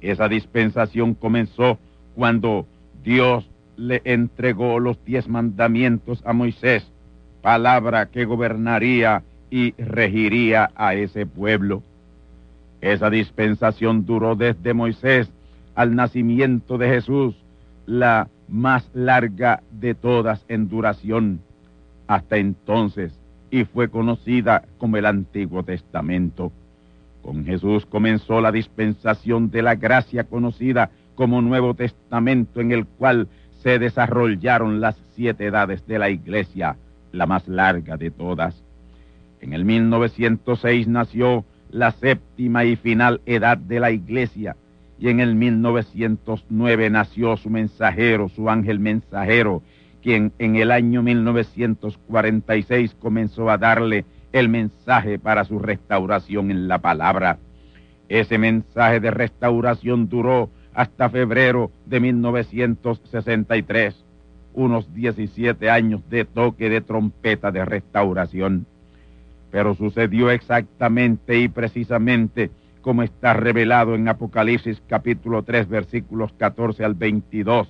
Esa 0.01 0.27
dispensación 0.27 1.13
comenzó 1.13 1.79
cuando 2.15 2.67
Dios 3.03 3.49
le 3.77 4.01
entregó 4.03 4.79
los 4.79 5.03
diez 5.05 5.27
mandamientos 5.29 6.21
a 6.25 6.33
Moisés, 6.33 6.85
palabra 7.41 8.07
que 8.07 8.25
gobernaría 8.25 9.23
y 9.49 9.71
regiría 9.81 10.69
a 10.75 10.95
ese 10.95 11.25
pueblo. 11.25 11.81
Esa 12.81 13.09
dispensación 13.09 14.05
duró 14.05 14.35
desde 14.35 14.73
Moisés 14.73 15.31
al 15.75 15.95
nacimiento 15.95 16.77
de 16.77 16.89
Jesús, 16.89 17.35
la 17.85 18.27
más 18.47 18.89
larga 18.93 19.61
de 19.71 19.95
todas 19.95 20.45
en 20.47 20.69
duración, 20.69 21.41
hasta 22.07 22.37
entonces, 22.37 23.19
y 23.51 23.63
fue 23.65 23.89
conocida 23.89 24.63
como 24.77 24.97
el 24.97 25.05
Antiguo 25.05 25.63
Testamento. 25.63 26.51
Con 27.21 27.45
Jesús 27.45 27.85
comenzó 27.85 28.41
la 28.41 28.51
dispensación 28.51 29.49
de 29.49 29.61
la 29.61 29.75
gracia 29.75 30.25
conocida 30.25 30.91
como 31.15 31.41
Nuevo 31.41 31.73
Testamento, 31.73 32.61
en 32.61 32.71
el 32.71 32.85
cual 32.85 33.27
se 33.63 33.79
desarrollaron 33.79 34.79
las 34.79 34.95
siete 35.15 35.45
edades 35.45 35.87
de 35.87 35.97
la 35.97 36.09
iglesia, 36.09 36.75
la 37.11 37.25
más 37.25 37.47
larga 37.47 37.97
de 37.97 38.11
todas. 38.11 38.61
En 39.41 39.53
el 39.53 39.65
1906 39.65 40.87
nació 40.87 41.45
la 41.71 41.91
séptima 41.91 42.63
y 42.65 42.75
final 42.75 43.21
edad 43.25 43.57
de 43.57 43.79
la 43.79 43.91
iglesia, 43.91 44.55
y 44.97 45.09
en 45.09 45.19
el 45.19 45.35
1909 45.35 46.89
nació 46.89 47.35
su 47.37 47.49
mensajero, 47.49 48.29
su 48.29 48.49
ángel 48.49 48.79
mensajero, 48.79 49.61
quien 50.01 50.31
en 50.39 50.55
el 50.55 50.71
año 50.71 51.01
1946 51.03 52.95
comenzó 52.99 53.49
a 53.49 53.57
darle 53.57 54.05
el 54.31 54.49
mensaje 54.49 55.19
para 55.19 55.43
su 55.45 55.59
restauración 55.59 56.51
en 56.51 56.67
la 56.67 56.79
palabra. 56.79 57.37
Ese 58.07 58.37
mensaje 58.37 58.99
de 58.99 59.11
restauración 59.11 60.07
duró 60.07 60.49
hasta 60.73 61.09
febrero 61.09 61.71
de 61.85 61.99
1963, 61.99 63.95
unos 64.53 64.93
17 64.93 65.69
años 65.69 66.07
de 66.09 66.25
toque 66.25 66.69
de 66.69 66.81
trompeta 66.81 67.51
de 67.51 67.65
restauración 67.65 68.67
pero 69.55 69.73
sucedió 69.73 70.31
exactamente 70.31 71.39
y 71.39 71.47
precisamente 71.47 72.51
como 72.85 73.01
está 73.01 73.33
revelado 73.33 73.95
en 73.95 74.07
Apocalipsis 74.07 74.79
capítulo 74.87 75.41
3 75.41 75.67
versículos 75.67 76.31
14 76.33 76.85
al 76.85 76.93
22. 76.93 77.67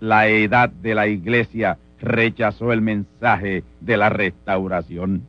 La 0.00 0.28
edad 0.28 0.68
de 0.68 0.94
la 0.94 1.06
iglesia 1.06 1.78
rechazó 1.98 2.70
el 2.70 2.82
mensaje 2.82 3.64
de 3.80 3.96
la 3.96 4.10
restauración. 4.10 5.22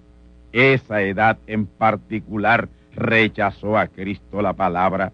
Esa 0.51 1.01
edad 1.01 1.37
en 1.47 1.65
particular 1.65 2.67
rechazó 2.93 3.77
a 3.77 3.87
Cristo 3.87 4.41
la 4.41 4.51
palabra. 4.51 5.13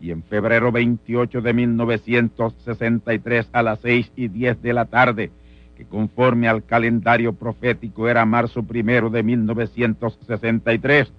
Y 0.00 0.12
en 0.12 0.22
febrero 0.22 0.72
28 0.72 1.42
de 1.42 1.52
1963 1.52 3.50
a 3.52 3.62
las 3.62 3.80
6 3.80 4.12
y 4.16 4.28
10 4.28 4.62
de 4.62 4.72
la 4.72 4.86
tarde, 4.86 5.30
que 5.76 5.84
conforme 5.84 6.48
al 6.48 6.64
calendario 6.64 7.34
profético 7.34 8.08
era 8.08 8.24
marzo 8.24 8.62
primero 8.62 9.10
de 9.10 9.22
1963. 9.22 11.12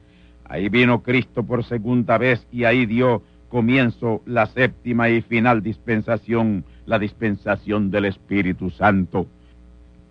Ahí 0.49 0.69
vino 0.69 1.03
Cristo 1.03 1.43
por 1.43 1.63
segunda 1.63 2.17
vez 2.17 2.47
y 2.51 2.63
ahí 2.63 2.85
dio 2.85 3.21
comienzo 3.49 4.21
la 4.25 4.45
séptima 4.45 5.09
y 5.09 5.21
final 5.21 5.61
dispensación, 5.61 6.63
la 6.85 6.99
dispensación 6.99 7.91
del 7.91 8.05
Espíritu 8.05 8.69
Santo, 8.69 9.27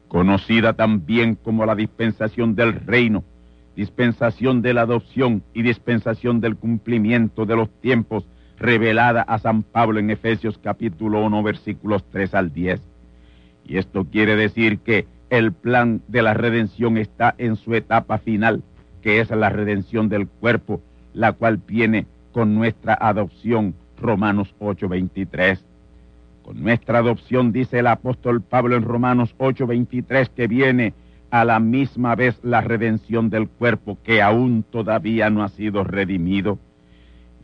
conocida 0.08 0.74
también 0.74 1.34
como 1.34 1.64
la 1.66 1.74
dispensación 1.74 2.54
del 2.54 2.74
reino, 2.74 3.24
dispensación 3.76 4.62
de 4.62 4.74
la 4.74 4.82
adopción 4.82 5.42
y 5.52 5.62
dispensación 5.62 6.40
del 6.40 6.56
cumplimiento 6.56 7.46
de 7.46 7.56
los 7.56 7.70
tiempos, 7.80 8.26
revelada 8.58 9.22
a 9.22 9.38
San 9.38 9.62
Pablo 9.62 10.00
en 10.00 10.10
Efesios 10.10 10.58
capítulo 10.58 11.24
1 11.24 11.42
versículos 11.42 12.04
3 12.10 12.34
al 12.34 12.52
10. 12.52 12.80
Y 13.66 13.76
esto 13.76 14.04
quiere 14.04 14.36
decir 14.36 14.78
que 14.78 15.06
el 15.28 15.52
plan 15.52 16.02
de 16.08 16.22
la 16.22 16.34
redención 16.34 16.96
está 16.96 17.34
en 17.36 17.56
su 17.56 17.74
etapa 17.74 18.18
final, 18.18 18.62
que 19.06 19.20
es 19.20 19.30
la 19.30 19.50
redención 19.50 20.08
del 20.08 20.26
cuerpo, 20.26 20.80
la 21.14 21.30
cual 21.30 21.60
viene 21.64 22.06
con 22.32 22.56
nuestra 22.56 22.98
adopción, 23.00 23.72
Romanos 24.00 24.52
8:23. 24.58 25.64
Con 26.42 26.60
nuestra 26.60 26.98
adopción, 26.98 27.52
dice 27.52 27.78
el 27.78 27.86
apóstol 27.86 28.42
Pablo 28.42 28.74
en 28.74 28.82
Romanos 28.82 29.32
8:23, 29.38 30.28
que 30.30 30.48
viene 30.48 30.92
a 31.30 31.44
la 31.44 31.60
misma 31.60 32.16
vez 32.16 32.40
la 32.42 32.62
redención 32.62 33.30
del 33.30 33.48
cuerpo 33.48 33.96
que 34.02 34.22
aún 34.22 34.64
todavía 34.68 35.30
no 35.30 35.44
ha 35.44 35.50
sido 35.50 35.84
redimido. 35.84 36.58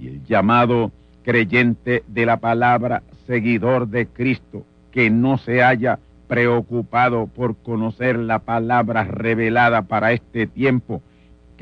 Y 0.01 0.09
el 0.09 0.25
llamado 0.25 0.91
creyente 1.23 2.03
de 2.09 2.27
la 2.27 2.39
palabra, 2.39 3.05
seguidor 3.29 3.87
de 3.87 4.09
Cristo, 4.09 4.65
que 4.91 5.11
no 5.11 5.39
se 5.39 5.63
haya 5.63 6.01
preocupado 6.27 7.29
por 7.29 7.55
conocer 7.55 8.19
la 8.19 8.41
palabra 8.41 9.05
revelada 9.05 9.83
para 9.83 10.11
este 10.11 10.49
tiempo, 10.49 11.03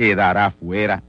quedará 0.01 0.51
fuera. 0.53 1.03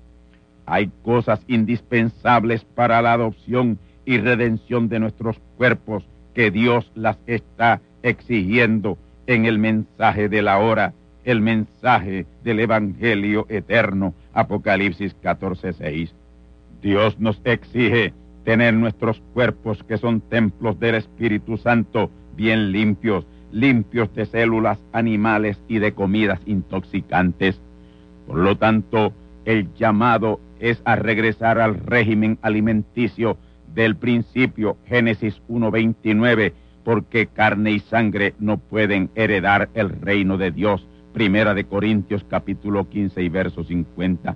Hay 0.66 0.92
cosas 1.02 1.40
indispensables 1.48 2.66
para 2.66 3.02
la 3.02 3.14
adopción 3.14 3.80
y 4.04 4.18
redención 4.18 4.90
de 4.90 5.00
nuestros 5.00 5.40
cuerpos 5.56 6.04
que 6.34 6.52
Dios 6.52 6.92
las 6.94 7.18
está 7.26 7.80
exigiendo 8.04 8.98
en 9.28 9.46
el 9.46 9.60
mensaje 9.60 10.28
de 10.28 10.42
la 10.42 10.58
hora, 10.58 10.94
el 11.24 11.40
mensaje 11.40 12.26
del 12.44 12.60
Evangelio 12.60 13.46
eterno, 13.48 14.14
Apocalipsis 14.34 15.16
14:6. 15.24 16.14
Dios 16.82 17.18
nos 17.18 17.40
exige 17.46 18.14
tener 18.44 18.74
nuestros 18.74 19.22
cuerpos 19.34 19.86
que 19.86 19.98
son 19.98 20.20
templos 20.20 20.78
del 20.82 20.96
Espíritu 20.96 21.56
Santo 21.56 22.12
bien 22.36 22.74
limpios, 22.74 23.26
limpios 23.54 24.14
de 24.16 24.26
células 24.26 24.84
animales 24.92 25.64
y 25.70 25.80
de 25.80 25.94
comidas 25.94 26.42
intoxicantes. 26.46 27.62
Por 28.28 28.38
lo 28.38 28.58
tanto, 28.58 29.14
el 29.46 29.74
llamado 29.74 30.40
es 30.60 30.82
a 30.86 30.96
regresar 30.96 31.60
al 31.60 31.76
régimen 31.76 32.38
alimenticio 32.42 33.38
del 33.74 33.96
principio 33.96 34.78
Génesis 34.86 35.42
1.29, 35.50 36.54
porque 36.84 37.28
carne 37.28 37.72
y 37.72 37.80
sangre 37.80 38.34
no 38.40 38.58
pueden 38.58 39.10
heredar 39.16 39.70
el 39.74 39.90
reino 39.90 40.38
de 40.38 40.52
Dios. 40.52 40.88
Primera 41.14 41.54
de 41.54 41.66
Corintios 41.66 42.24
capítulo 42.30 42.90
15 42.90 43.22
y 43.22 43.30
verso 43.30 43.64
50. 43.64 44.36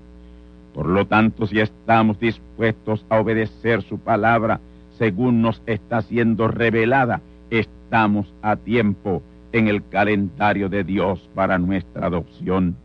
Por 0.73 0.87
lo 0.87 1.05
tanto, 1.07 1.47
si 1.47 1.59
estamos 1.59 2.19
dispuestos 2.19 3.05
a 3.09 3.19
obedecer 3.19 3.81
su 3.81 3.97
palabra 3.99 4.59
según 4.97 5.41
nos 5.41 5.61
está 5.65 6.01
siendo 6.01 6.47
revelada, 6.47 7.21
estamos 7.49 8.33
a 8.41 8.55
tiempo 8.57 9.21
en 9.51 9.67
el 9.67 9.87
calendario 9.87 10.67
de 10.67 10.83
Dios 10.83 11.29
para 11.33 11.57
nuestra 11.57 12.07
adopción. 12.07 12.75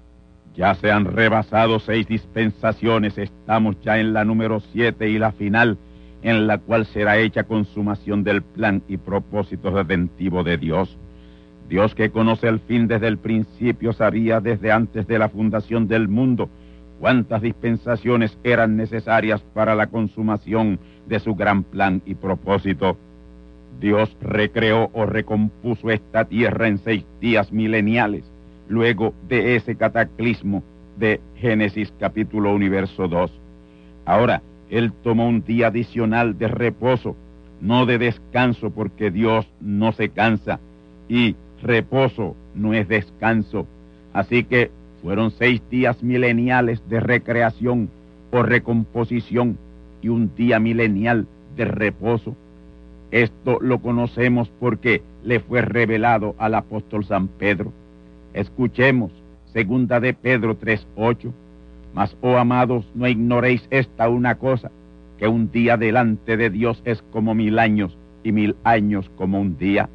Ya 0.54 0.74
se 0.74 0.90
han 0.90 1.04
rebasado 1.04 1.78
seis 1.78 2.08
dispensaciones, 2.08 3.16
estamos 3.18 3.80
ya 3.82 3.98
en 3.98 4.12
la 4.12 4.24
número 4.24 4.60
siete 4.60 5.08
y 5.08 5.18
la 5.18 5.32
final, 5.32 5.78
en 6.22 6.46
la 6.46 6.58
cual 6.58 6.86
será 6.86 7.18
hecha 7.18 7.44
consumación 7.44 8.24
del 8.24 8.42
plan 8.42 8.82
y 8.88 8.96
propósito 8.96 9.70
redentivo 9.70 10.42
de 10.42 10.58
Dios. 10.58 10.98
Dios 11.68 11.94
que 11.94 12.10
conoce 12.10 12.48
el 12.48 12.58
fin 12.58 12.88
desde 12.88 13.06
el 13.06 13.18
principio 13.18 13.92
sabía 13.92 14.40
desde 14.40 14.72
antes 14.72 15.06
de 15.06 15.20
la 15.20 15.28
fundación 15.28 15.86
del 15.86 16.08
mundo 16.08 16.50
cuántas 16.98 17.42
dispensaciones 17.42 18.36
eran 18.42 18.76
necesarias 18.76 19.40
para 19.54 19.74
la 19.76 19.86
consumación 19.86 20.80
de 21.06 21.20
su 21.20 21.36
gran 21.36 21.62
plan 21.62 22.02
y 22.04 22.16
propósito. 22.16 22.98
Dios 23.80 24.14
recreó 24.20 24.90
o 24.92 25.06
recompuso 25.06 25.90
esta 25.90 26.24
tierra 26.24 26.66
en 26.66 26.78
seis 26.78 27.06
días 27.20 27.52
mileniales 27.52 28.30
luego 28.70 29.12
de 29.28 29.56
ese 29.56 29.74
cataclismo 29.74 30.62
de 30.96 31.20
Génesis 31.37 31.92
capítulo 31.98 32.54
universo 32.54 33.09
2. 33.09 33.33
Ahora, 34.06 34.42
Él 34.70 34.92
tomó 35.02 35.28
un 35.28 35.42
día 35.42 35.66
adicional 35.66 36.38
de 36.38 36.46
reposo, 36.46 37.16
no 37.61 37.85
de 37.85 37.98
descanso, 37.98 38.70
porque 38.70 39.11
Dios 39.11 39.46
no 39.61 39.90
se 39.92 40.11
cansa 40.11 40.61
y 41.09 41.35
reposo 41.62 42.37
no 42.54 42.72
es 42.72 42.87
descanso. 42.87 43.66
Así 44.12 44.44
que 44.44 44.70
fueron 45.02 45.33
seis 45.33 45.61
días 45.68 46.02
mileniales 46.04 46.80
de 46.88 47.00
recreación 47.00 47.90
o 48.30 48.42
recomposición 48.44 49.59
y 50.00 50.09
un 50.09 50.33
día 50.37 50.61
milenial 50.61 51.26
de 51.56 51.64
reposo. 51.64 52.37
Esto 53.11 53.59
lo 53.61 53.80
conocemos 53.80 54.48
porque 54.61 55.02
le 55.24 55.40
fue 55.40 55.61
revelado 55.61 56.37
al 56.38 56.54
apóstol 56.54 57.04
San 57.04 57.26
Pedro. 57.26 57.72
Escuchemos, 58.34 59.10
segunda 59.52 60.00
de 60.00 60.14
Pedro 60.14 60.56
3:8. 60.56 61.32
Mas, 61.92 62.16
oh 62.20 62.36
amados, 62.36 62.88
no 62.94 63.08
ignoréis 63.08 63.66
esta 63.70 64.08
una 64.08 64.36
cosa, 64.36 64.70
que 65.18 65.26
un 65.26 65.50
día 65.50 65.76
delante 65.76 66.36
de 66.36 66.50
Dios 66.50 66.80
es 66.84 67.02
como 67.10 67.34
mil 67.34 67.58
años 67.58 67.96
y 68.22 68.32
mil 68.32 68.56
años 68.62 69.10
como 69.16 69.40
un 69.40 69.56
día. 69.58 69.88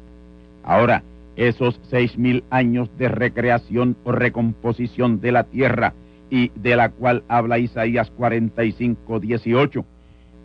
Ahora, 0.62 1.02
esos 1.36 1.80
seis 1.90 2.18
mil 2.18 2.44
años 2.50 2.90
de 2.98 3.08
recreación 3.08 3.96
o 4.04 4.12
recomposición 4.12 5.20
de 5.20 5.32
la 5.32 5.44
tierra 5.44 5.94
y 6.30 6.50
de 6.54 6.76
la 6.76 6.90
cual 6.90 7.24
habla 7.28 7.58
Isaías 7.58 8.10
45, 8.10 9.20
18, 9.20 9.84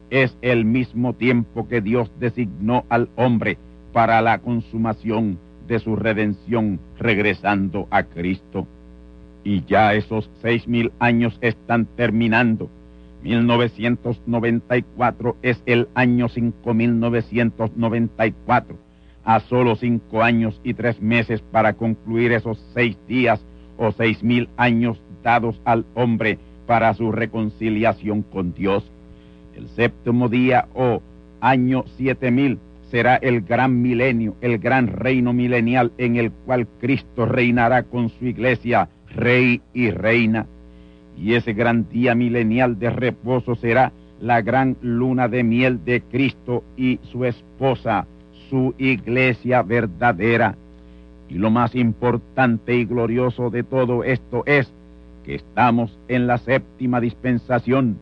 es 0.09 0.37
el 0.41 0.65
mismo 0.65 1.13
tiempo 1.13 1.67
que 1.67 1.81
Dios 1.81 2.11
designó 2.19 2.85
al 2.89 3.09
hombre 3.15 3.57
para 3.93 4.21
la 4.21 4.39
consumación 4.39 5.39
de 5.71 5.79
su 5.79 5.95
redención 5.95 6.79
regresando 6.99 7.87
a 7.91 8.03
Cristo. 8.03 8.67
Y 9.45 9.63
ya 9.63 9.93
esos 9.93 10.29
seis 10.41 10.67
mil 10.67 10.91
años 10.99 11.37
están 11.39 11.85
terminando. 11.95 12.69
1994 13.23 15.37
es 15.41 15.63
el 15.65 15.87
año 15.93 16.27
5994. 16.27 18.75
A 19.23 19.39
solo 19.39 19.77
cinco 19.77 20.21
años 20.21 20.59
y 20.63 20.73
tres 20.73 21.01
meses 21.01 21.41
para 21.41 21.71
concluir 21.73 22.33
esos 22.33 22.61
seis 22.73 22.97
días 23.07 23.41
o 23.77 23.93
seis 23.93 24.21
mil 24.23 24.49
años 24.57 25.01
dados 25.23 25.61
al 25.63 25.85
hombre 25.93 26.37
para 26.67 26.93
su 26.93 27.13
reconciliación 27.13 28.23
con 28.23 28.53
Dios. 28.53 28.91
El 29.55 29.69
séptimo 29.69 30.27
día 30.27 30.67
o 30.73 31.01
año 31.39 31.85
siete 31.95 32.29
mil 32.29 32.59
será 32.91 33.15
el 33.15 33.41
gran 33.41 33.81
milenio, 33.81 34.35
el 34.41 34.59
gran 34.59 34.87
reino 34.87 35.31
milenial 35.31 35.93
en 35.97 36.17
el 36.17 36.31
cual 36.31 36.67
Cristo 36.79 37.25
reinará 37.25 37.83
con 37.83 38.09
su 38.09 38.25
iglesia, 38.25 38.89
rey 39.15 39.61
y 39.73 39.89
reina. 39.91 40.45
Y 41.17 41.35
ese 41.35 41.53
gran 41.53 41.87
día 41.89 42.13
milenial 42.15 42.77
de 42.77 42.89
reposo 42.89 43.55
será 43.55 43.93
la 44.19 44.41
gran 44.41 44.75
luna 44.81 45.29
de 45.29 45.43
miel 45.43 45.83
de 45.85 46.01
Cristo 46.01 46.63
y 46.75 46.99
su 47.03 47.23
esposa, 47.23 48.05
su 48.49 48.75
iglesia 48.77 49.61
verdadera. 49.63 50.55
Y 51.29 51.35
lo 51.35 51.49
más 51.49 51.75
importante 51.75 52.75
y 52.75 52.83
glorioso 52.83 53.49
de 53.49 53.63
todo 53.63 54.03
esto 54.03 54.43
es 54.45 54.71
que 55.23 55.35
estamos 55.35 55.97
en 56.09 56.27
la 56.27 56.37
séptima 56.37 56.99
dispensación, 56.99 57.97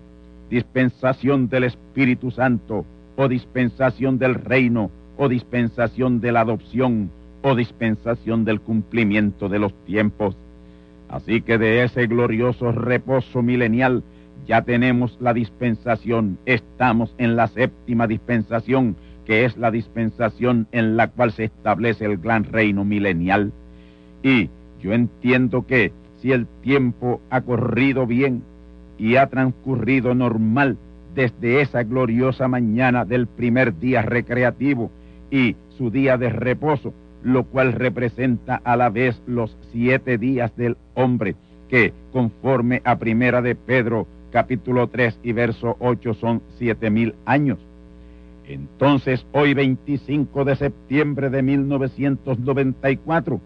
dispensación 0.49 1.47
del 1.47 1.65
Espíritu 1.65 2.32
Santo, 2.32 2.86
o 3.19 3.27
dispensación 3.27 4.17
del 4.17 4.34
reino, 4.34 4.89
o 5.17 5.27
dispensación 5.27 6.21
de 6.21 6.32
la 6.32 6.39
adopción, 6.39 7.12
o 7.41 7.53
dispensación 7.53 8.45
del 8.45 8.62
cumplimiento 8.62 9.49
de 9.49 9.60
los 9.60 9.73
tiempos. 9.84 10.38
Así 11.10 11.41
que 11.41 11.58
de 11.58 11.84
ese 11.84 12.08
glorioso 12.08 12.71
reposo 12.71 13.41
milenial 13.41 14.03
ya 14.47 14.62
tenemos 14.62 15.17
la 15.19 15.34
dispensación, 15.34 16.38
estamos 16.45 17.13
en 17.17 17.36
la 17.36 17.47
séptima 17.47 18.08
dispensación, 18.08 18.95
que 19.25 19.43
es 19.43 19.58
la 19.58 19.69
dispensación 19.69 20.67
en 20.71 20.95
la 20.95 21.10
cual 21.10 21.34
se 21.34 21.43
establece 21.43 22.05
el 22.05 22.19
gran 22.19 22.45
reino 22.45 22.86
milenial. 22.86 23.51
Y 24.23 24.49
yo 24.82 24.93
entiendo 24.93 25.67
que 25.67 25.91
si 26.21 26.32
el 26.32 26.47
tiempo 26.62 27.19
ha 27.29 27.41
corrido 27.41 28.08
bien 28.08 28.43
y 28.97 29.17
ha 29.17 29.27
transcurrido 29.27 30.15
normal, 30.15 30.77
desde 31.15 31.62
esa 31.62 31.84
gloriosa 31.84 32.48
mañana 32.48 33.06
del 33.06 33.28
primer 33.28 33.78
día 33.80 34.02
recreativo 34.02 34.91
y 35.32 35.56
su 35.78 35.89
día 35.89 36.17
de 36.17 36.30
reposo, 36.30 36.93
lo 37.24 37.43
cual 37.43 37.74
representa 37.74 38.62
a 38.63 38.76
la 38.76 38.89
vez 38.89 39.22
los 39.28 39.58
siete 39.72 40.17
días 40.17 40.56
del 40.56 40.78
hombre, 40.93 41.36
que 41.67 41.93
conforme 42.12 42.82
a 42.84 42.98
primera 42.98 43.41
de 43.41 43.56
Pedro 43.56 44.08
capítulo 44.32 44.88
3 44.88 45.19
y 45.24 45.34
verso 45.34 45.76
8 45.80 46.13
son 46.13 46.41
siete 46.58 46.89
mil 46.89 47.15
años. 47.26 47.60
Entonces, 48.48 49.26
hoy 49.32 49.54
25 49.54 50.43
de 50.43 50.56
septiembre 50.56 51.30
de 51.30 51.43
1994, 51.43 53.39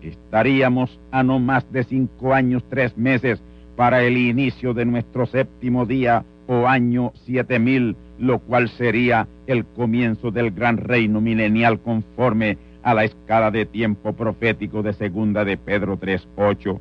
estaríamos 0.00 0.98
a 1.10 1.22
no 1.22 1.38
más 1.38 1.70
de 1.72 1.84
cinco 1.84 2.32
años, 2.32 2.64
tres 2.70 2.96
meses 2.96 3.42
para 3.76 4.02
el 4.02 4.16
inicio 4.16 4.72
de 4.72 4.86
nuestro 4.86 5.26
séptimo 5.26 5.84
día 5.84 6.24
o 6.46 6.66
año 6.66 7.12
7000, 7.24 7.96
lo 8.18 8.38
cual 8.38 8.68
sería 8.68 9.26
el 9.46 9.64
comienzo 9.64 10.30
del 10.30 10.50
gran 10.50 10.78
reino 10.78 11.20
milenial 11.20 11.80
conforme 11.80 12.58
a 12.82 12.94
la 12.94 13.04
escala 13.04 13.50
de 13.50 13.66
tiempo 13.66 14.12
profético 14.12 14.82
de 14.82 14.92
segunda 14.92 15.44
de 15.44 15.56
Pedro 15.56 15.98
3.8. 15.98 16.78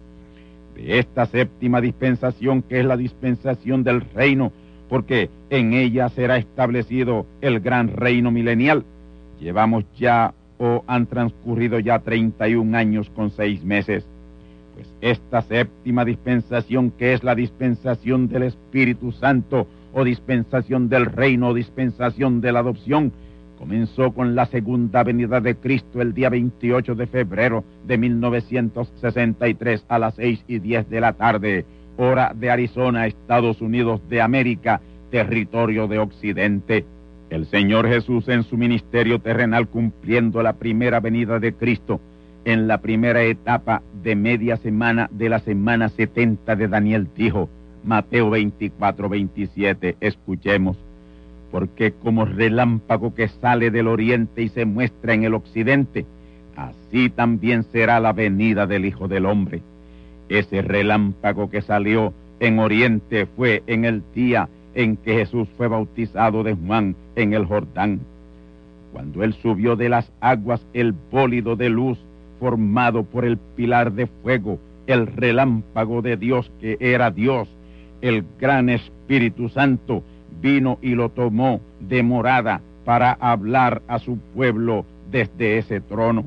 De 0.75 0.99
esta 0.99 1.25
séptima 1.25 1.82
dispensación 1.82 2.62
que 2.62 2.80
es 2.80 2.86
la 2.86 2.97
dispensación 2.97 3.84
del 3.84 4.01
reino, 4.01 4.51
porque 4.88 5.30
en 5.49 5.73
ella 5.73 6.10
será 6.10 6.38
establecido 6.38 7.25
el 7.41 7.60
gran 7.60 7.88
reino 7.88 8.30
milenial. 8.30 8.86
Llevamos 9.39 9.86
ya 9.97 10.34
o 10.58 10.84
han 10.88 11.08
transcurrido 11.08 11.80
ya 11.80 11.99
31 11.99 12.78
años 12.78 13.10
con 13.10 13.32
seis 13.32 13.63
meses. 13.63 14.08
Pues 14.76 14.94
esta 15.00 15.42
séptima 15.42 16.04
dispensación, 16.04 16.92
que 16.92 17.14
es 17.14 17.24
la 17.24 17.34
dispensación 17.34 18.28
del 18.28 18.44
Espíritu 18.44 19.14
Santo, 19.14 19.68
o 19.94 20.04
dispensación 20.04 20.90
del 20.90 21.06
reino, 21.06 21.50
o 21.50 21.54
dispensación 21.54 22.42
de 22.42 22.52
la 22.52 22.60
adopción, 22.60 23.14
comenzó 23.58 24.12
con 24.12 24.36
la 24.36 24.46
segunda 24.48 25.02
venida 25.06 25.40
de 25.40 25.56
Cristo 25.56 26.02
el 26.02 26.14
día 26.14 26.28
28 26.30 26.94
de 26.94 27.08
febrero 27.08 27.64
de 27.88 27.98
1963 27.98 29.86
a 29.88 29.98
las 29.98 30.16
6 30.16 30.44
y 30.50 30.60
10 30.60 30.90
de 30.90 31.00
la 31.00 31.14
tarde, 31.14 31.66
hora 31.96 32.34
de 32.36 32.52
Arizona, 32.52 33.08
Estados 33.08 33.62
Unidos 33.62 34.02
de 34.10 34.22
América, 34.22 34.82
territorio 35.10 35.88
de 35.88 36.00
Occidente. 36.00 36.86
El 37.30 37.46
Señor 37.46 37.88
Jesús 37.88 38.28
en 38.28 38.44
su 38.44 38.58
ministerio 38.58 39.20
terrenal 39.20 39.70
cumpliendo 39.70 40.44
la 40.44 40.52
primera 40.52 41.00
venida 41.00 41.40
de 41.40 41.54
Cristo 41.54 42.02
en 42.45 42.67
la 42.67 42.77
primera 42.77 43.23
etapa 43.23 43.81
de 44.03 44.15
media 44.15 44.58
semana 44.58 45.10
de 45.12 45.29
la 45.29 45.39
semana 45.39 45.89
70 45.89 46.55
de 46.55 46.67
Daniel 46.67 47.08
dijo, 47.15 47.49
Mateo 47.84 48.29
24, 48.29 49.10
27, 49.10 49.97
escuchemos 49.99 50.77
porque 51.55 51.93
como 51.93 52.25
relámpago 52.25 53.15
que 53.15 53.29
sale 53.29 53.71
del 53.71 53.88
oriente 53.88 54.41
y 54.41 54.49
se 54.49 54.65
muestra 54.65 55.13
en 55.13 55.23
el 55.23 55.34
occidente, 55.34 56.05
así 56.58 57.10
también 57.10 57.63
será 57.63 58.01
la 58.01 58.12
venida 58.12 58.67
del 58.67 58.84
Hijo 58.86 59.08
del 59.08 59.25
Hombre. 59.25 59.62
Ese 60.27 60.62
relámpago 60.62 61.49
que 61.49 61.62
salió 61.62 62.13
en 62.41 62.60
oriente 62.60 63.25
fue 63.25 63.63
en 63.67 63.86
el 63.86 64.03
día 64.13 64.49
en 64.73 64.97
que 64.97 65.13
Jesús 65.13 65.47
fue 65.55 65.69
bautizado 65.69 66.43
de 66.43 66.55
Juan 66.55 66.93
en 67.15 67.34
el 67.34 67.45
Jordán. 67.45 68.01
Cuando 68.91 69.23
él 69.23 69.34
subió 69.34 69.77
de 69.77 69.88
las 69.88 70.12
aguas 70.19 70.65
el 70.73 70.93
bólido 71.10 71.55
de 71.55 71.69
luz 71.69 71.97
formado 72.39 73.04
por 73.04 73.26
el 73.26 73.38
pilar 73.38 73.93
de 73.93 74.08
fuego, 74.08 74.60
el 74.88 75.08
relámpago 75.08 76.02
de 76.02 76.17
Dios 76.17 76.52
que 76.60 76.78
era 76.80 77.12
Dios, 77.12 77.50
el 78.02 78.24
gran 78.39 78.69
Espíritu 78.69 79.50
Santo, 79.50 80.04
vino 80.41 80.78
y 80.82 80.95
lo 80.95 81.10
tomó 81.10 81.62
de 81.80 82.04
morada 82.04 82.62
para 82.84 83.13
hablar 83.13 83.82
a 83.88 84.00
su 84.00 84.17
pueblo 84.17 84.86
desde 85.12 85.58
ese 85.58 85.82
trono. 85.82 86.26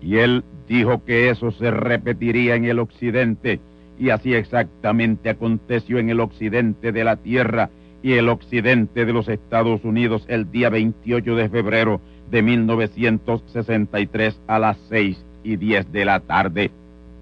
Y 0.00 0.16
él 0.16 0.42
dijo 0.68 1.04
que 1.04 1.28
eso 1.28 1.50
se 1.50 1.70
repetiría 1.70 2.54
en 2.54 2.64
el 2.64 2.78
occidente, 2.78 3.60
y 3.98 4.10
así 4.10 4.34
exactamente 4.34 5.28
aconteció 5.28 5.98
en 5.98 6.08
el 6.08 6.20
occidente 6.20 6.92
de 6.92 7.04
la 7.04 7.16
tierra 7.16 7.70
y 8.02 8.14
el 8.14 8.28
occidente 8.28 9.04
de 9.04 9.12
los 9.12 9.28
Estados 9.28 9.84
Unidos 9.84 10.24
el 10.28 10.50
día 10.50 10.70
28 10.70 11.36
de 11.36 11.48
febrero 11.48 12.00
de 12.30 12.42
1963 12.42 14.40
a 14.48 14.58
las 14.58 14.78
6 14.88 15.24
y 15.44 15.56
10 15.56 15.92
de 15.92 16.04
la 16.04 16.20
tarde. 16.20 16.70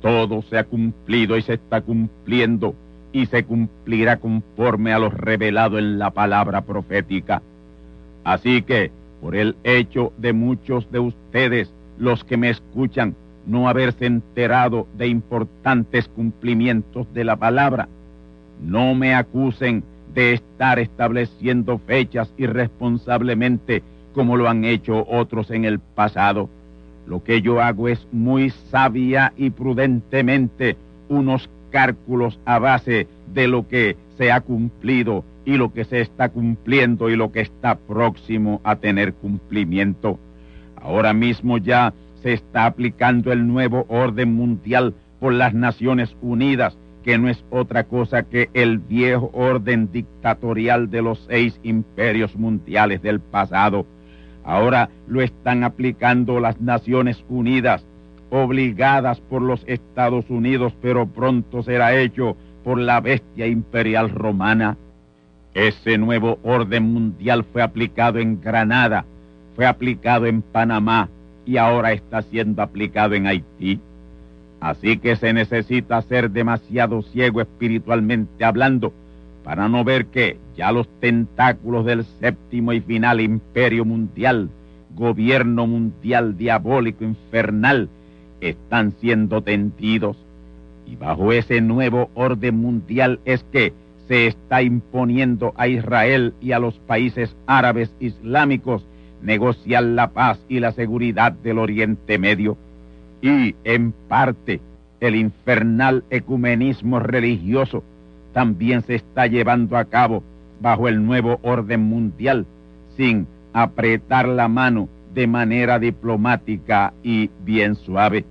Todo 0.00 0.42
se 0.42 0.58
ha 0.58 0.64
cumplido 0.64 1.36
y 1.36 1.42
se 1.42 1.54
está 1.54 1.80
cumpliendo 1.80 2.74
y 3.12 3.26
se 3.26 3.44
cumplirá 3.44 4.18
conforme 4.18 4.92
a 4.92 4.98
lo 4.98 5.10
revelado 5.10 5.78
en 5.78 5.98
la 5.98 6.10
palabra 6.10 6.62
profética. 6.62 7.42
Así 8.24 8.62
que, 8.62 8.90
por 9.20 9.36
el 9.36 9.56
hecho 9.64 10.12
de 10.18 10.32
muchos 10.32 10.90
de 10.90 11.00
ustedes, 11.00 11.72
los 11.98 12.24
que 12.24 12.36
me 12.36 12.50
escuchan, 12.50 13.14
no 13.46 13.68
haberse 13.68 14.06
enterado 14.06 14.86
de 14.96 15.08
importantes 15.08 16.08
cumplimientos 16.08 17.12
de 17.12 17.24
la 17.24 17.36
palabra, 17.36 17.88
no 18.62 18.94
me 18.94 19.14
acusen 19.14 19.82
de 20.14 20.34
estar 20.34 20.78
estableciendo 20.78 21.78
fechas 21.78 22.32
irresponsablemente 22.36 23.82
como 24.14 24.36
lo 24.36 24.48
han 24.48 24.64
hecho 24.64 25.06
otros 25.08 25.50
en 25.50 25.64
el 25.64 25.78
pasado. 25.78 26.48
Lo 27.10 27.24
que 27.24 27.42
yo 27.42 27.60
hago 27.60 27.88
es 27.88 28.06
muy 28.12 28.50
sabia 28.70 29.32
y 29.36 29.50
prudentemente 29.50 30.76
unos 31.08 31.50
cálculos 31.72 32.38
a 32.44 32.60
base 32.60 33.08
de 33.34 33.48
lo 33.48 33.66
que 33.66 33.96
se 34.16 34.30
ha 34.30 34.40
cumplido 34.40 35.24
y 35.44 35.56
lo 35.56 35.72
que 35.72 35.84
se 35.84 36.02
está 36.02 36.28
cumpliendo 36.28 37.10
y 37.10 37.16
lo 37.16 37.32
que 37.32 37.40
está 37.40 37.74
próximo 37.74 38.60
a 38.62 38.76
tener 38.76 39.12
cumplimiento. 39.14 40.20
Ahora 40.76 41.12
mismo 41.12 41.58
ya 41.58 41.92
se 42.22 42.32
está 42.32 42.66
aplicando 42.66 43.32
el 43.32 43.44
nuevo 43.44 43.86
orden 43.88 44.32
mundial 44.32 44.94
por 45.18 45.32
las 45.32 45.52
Naciones 45.52 46.16
Unidas, 46.22 46.78
que 47.02 47.18
no 47.18 47.28
es 47.28 47.44
otra 47.50 47.82
cosa 47.82 48.22
que 48.22 48.50
el 48.54 48.78
viejo 48.78 49.32
orden 49.32 49.90
dictatorial 49.90 50.88
de 50.90 51.02
los 51.02 51.26
seis 51.28 51.58
imperios 51.64 52.36
mundiales 52.36 53.02
del 53.02 53.18
pasado. 53.18 53.84
Ahora 54.44 54.90
lo 55.06 55.20
están 55.20 55.64
aplicando 55.64 56.40
las 56.40 56.60
Naciones 56.60 57.24
Unidas 57.28 57.84
obligadas 58.30 59.20
por 59.20 59.42
los 59.42 59.62
Estados 59.66 60.24
Unidos, 60.30 60.72
pero 60.80 61.06
pronto 61.06 61.62
será 61.62 61.96
hecho 62.00 62.36
por 62.64 62.78
la 62.78 63.00
bestia 63.00 63.46
imperial 63.46 64.10
romana. 64.10 64.76
Ese 65.52 65.98
nuevo 65.98 66.38
orden 66.44 66.84
mundial 66.84 67.44
fue 67.44 67.62
aplicado 67.62 68.20
en 68.20 68.40
Granada, 68.40 69.04
fue 69.56 69.66
aplicado 69.66 70.26
en 70.26 70.42
Panamá 70.42 71.08
y 71.44 71.56
ahora 71.56 71.92
está 71.92 72.22
siendo 72.22 72.62
aplicado 72.62 73.14
en 73.14 73.26
Haití. 73.26 73.80
Así 74.60 74.98
que 74.98 75.16
se 75.16 75.32
necesita 75.32 76.00
ser 76.02 76.30
demasiado 76.30 77.02
ciego 77.02 77.40
espiritualmente 77.40 78.44
hablando 78.44 78.92
para 79.44 79.68
no 79.68 79.84
ver 79.84 80.06
que 80.06 80.38
ya 80.56 80.72
los 80.72 80.88
tentáculos 81.00 81.84
del 81.86 82.04
séptimo 82.20 82.72
y 82.72 82.80
final 82.80 83.20
imperio 83.20 83.84
mundial, 83.84 84.50
gobierno 84.94 85.66
mundial 85.66 86.36
diabólico 86.36 87.04
infernal, 87.04 87.88
están 88.40 88.92
siendo 89.00 89.42
tendidos. 89.42 90.16
Y 90.86 90.96
bajo 90.96 91.32
ese 91.32 91.60
nuevo 91.60 92.10
orden 92.14 92.56
mundial 92.56 93.20
es 93.24 93.44
que 93.52 93.72
se 94.08 94.26
está 94.26 94.62
imponiendo 94.62 95.54
a 95.56 95.68
Israel 95.68 96.34
y 96.40 96.52
a 96.52 96.58
los 96.58 96.78
países 96.80 97.36
árabes 97.46 97.94
islámicos 98.00 98.84
negociar 99.22 99.84
la 99.84 100.10
paz 100.10 100.44
y 100.48 100.60
la 100.60 100.72
seguridad 100.72 101.32
del 101.32 101.58
Oriente 101.58 102.18
Medio. 102.18 102.56
Y, 103.22 103.54
en 103.64 103.92
parte, 104.08 104.60
el 105.00 105.14
infernal 105.14 106.04
ecumenismo 106.10 106.98
religioso 106.98 107.84
también 108.32 108.82
se 108.82 108.96
está 108.96 109.26
llevando 109.26 109.76
a 109.76 109.84
cabo 109.84 110.22
bajo 110.60 110.88
el 110.88 111.04
nuevo 111.04 111.38
orden 111.42 111.82
mundial, 111.82 112.46
sin 112.96 113.26
apretar 113.52 114.28
la 114.28 114.48
mano 114.48 114.88
de 115.14 115.26
manera 115.26 115.78
diplomática 115.78 116.92
y 117.02 117.30
bien 117.44 117.74
suave, 117.74 118.24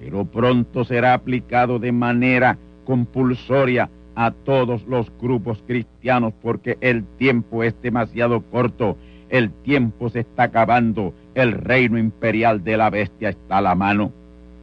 pero 0.00 0.24
pronto 0.24 0.84
será 0.84 1.14
aplicado 1.14 1.78
de 1.78 1.92
manera 1.92 2.56
compulsoria 2.84 3.90
a 4.14 4.30
todos 4.30 4.86
los 4.86 5.12
grupos 5.20 5.62
cristianos 5.66 6.32
porque 6.42 6.78
el 6.80 7.04
tiempo 7.18 7.62
es 7.62 7.74
demasiado 7.82 8.40
corto, 8.40 8.96
el 9.28 9.50
tiempo 9.50 10.08
se 10.08 10.20
está 10.20 10.44
acabando, 10.44 11.12
el 11.34 11.52
reino 11.52 11.98
imperial 11.98 12.64
de 12.64 12.76
la 12.78 12.88
bestia 12.88 13.28
está 13.30 13.58
a 13.58 13.62
la 13.62 13.74
mano. 13.74 14.12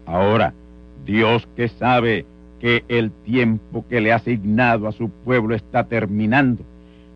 Ahora, 0.07 0.53
Dios 1.05 1.47
que 1.55 1.67
sabe 1.67 2.25
que 2.63 2.85
el 2.87 3.11
tiempo 3.11 3.83
que 3.89 3.99
le 3.99 4.13
ha 4.13 4.15
asignado 4.15 4.87
a 4.87 4.93
su 4.93 5.09
pueblo 5.09 5.53
está 5.53 5.83
terminando, 5.83 6.63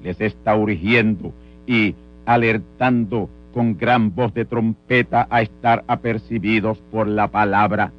les 0.03 0.19
está 0.19 0.57
urgiendo 0.57 1.31
y 1.65 1.95
alertando 2.25 3.29
con 3.53 3.77
gran 3.77 4.13
voz 4.13 4.33
de 4.33 4.43
trompeta 4.43 5.25
a 5.29 5.41
estar 5.41 5.85
apercibidos 5.87 6.79
por 6.91 7.07
la 7.07 7.29
palabra. 7.29 7.93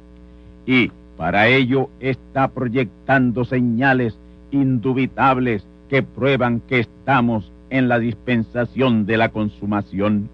Y 0.67 0.91
para 1.17 1.47
ello 1.47 1.89
está 1.99 2.49
proyectando 2.49 3.43
señales 3.45 4.15
indubitables 4.51 5.65
que 5.89 6.03
prueban 6.03 6.59
que 6.59 6.81
estamos 6.81 7.51
en 7.71 7.89
la 7.89 7.97
dispensación 7.97 9.07
de 9.07 9.17
la 9.17 9.29
consumación. 9.29 10.29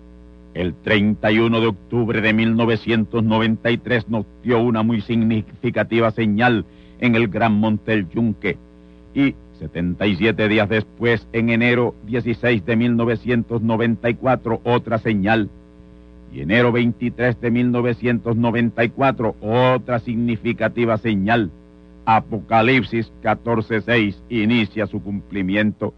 El 0.54 0.74
31 0.74 1.62
de 1.62 1.68
octubre 1.68 2.20
de 2.20 2.34
1993 2.34 4.10
nos 4.10 4.26
dio 4.44 4.62
una 4.62 4.84
muy 4.84 5.00
significativa 5.00 6.12
señal 6.12 6.66
en 7.00 7.16
el 7.16 7.28
Gran 7.28 7.54
Monte 7.54 7.92
del 7.92 8.10
Yunque 8.10 8.58
y 9.14 9.36
77 9.60 10.48
días 10.50 10.68
después, 10.68 11.28
en 11.32 11.50
enero 11.50 11.96
16 12.06 12.66
de 12.66 12.76
1994, 12.76 14.62
otra 14.64 14.98
señal. 15.00 15.50
Y 16.34 16.42
enero 16.42 16.72
23 16.74 17.40
de 17.40 17.52
1994, 17.52 19.36
otra 19.40 20.00
significativa 20.00 20.98
señal. 20.98 21.52
Apocalipsis 22.06 23.12
14.6 23.24 24.16
inicia 24.30 24.86
su 24.88 25.02
cumplimiento. 25.02 25.94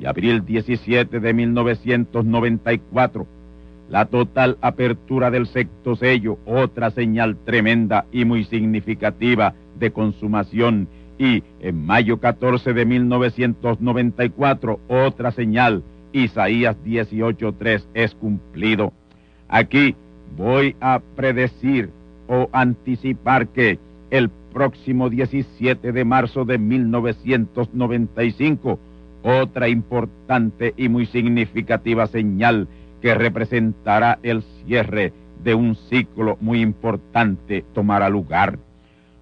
Y 0.00 0.06
abril 0.06 0.44
17 0.44 1.20
de 1.20 1.34
1994, 1.34 3.26
la 3.88 4.06
total 4.06 4.58
apertura 4.60 5.30
del 5.30 5.46
sexto 5.46 5.94
sello, 5.94 6.38
otra 6.46 6.90
señal 6.90 7.36
tremenda 7.44 8.06
y 8.10 8.24
muy 8.24 8.44
significativa 8.44 9.54
de 9.78 9.90
consumación 9.90 10.88
y 11.18 11.42
en 11.60 11.84
mayo 11.84 12.18
14 12.18 12.72
de 12.72 12.86
1994, 12.86 14.80
otra 14.88 15.32
señal, 15.32 15.82
Isaías 16.12 16.76
18.3 16.84 17.84
es 17.94 18.14
cumplido. 18.14 18.92
Aquí 19.48 19.96
voy 20.36 20.76
a 20.80 21.00
predecir 21.16 21.90
o 22.26 22.48
anticipar 22.52 23.48
que 23.48 23.78
el 24.10 24.30
próximo 24.52 25.08
17 25.10 25.92
de 25.92 26.04
marzo 26.04 26.44
de 26.44 26.58
1995, 26.58 28.78
otra 29.22 29.68
importante 29.68 30.74
y 30.76 30.88
muy 30.88 31.06
significativa 31.06 32.06
señal 32.06 32.68
que 33.02 33.14
representará 33.14 34.18
el 34.22 34.42
cierre 34.42 35.12
de 35.42 35.54
un 35.54 35.74
ciclo 35.74 36.36
muy 36.40 36.60
importante 36.60 37.64
tomará 37.74 38.08
lugar. 38.08 38.58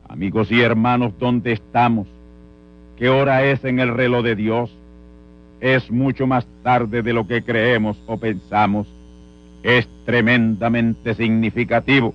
Amigos 0.09 0.51
y 0.51 0.63
hermanos, 0.63 1.13
¿dónde 1.19 1.53
estamos? 1.53 2.09
¿Qué 2.97 3.11
hora 3.11 3.45
es 3.45 3.63
en 3.65 3.79
el 3.79 3.95
reloj 3.95 4.25
de 4.25 4.37
Dios? 4.37 4.75
Es 5.61 5.91
mucho 5.91 6.27
más 6.27 6.47
tarde 6.63 7.03
de 7.03 7.13
lo 7.13 7.27
que 7.27 7.43
creemos 7.43 8.03
o 8.07 8.17
pensamos. 8.17 8.89
Es 9.63 9.87
tremendamente 10.07 11.15
significativo 11.15 12.15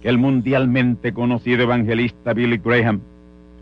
que 0.00 0.08
el 0.08 0.16
mundialmente 0.16 1.12
conocido 1.12 1.62
evangelista 1.62 2.32
Billy 2.32 2.56
Graham 2.56 3.02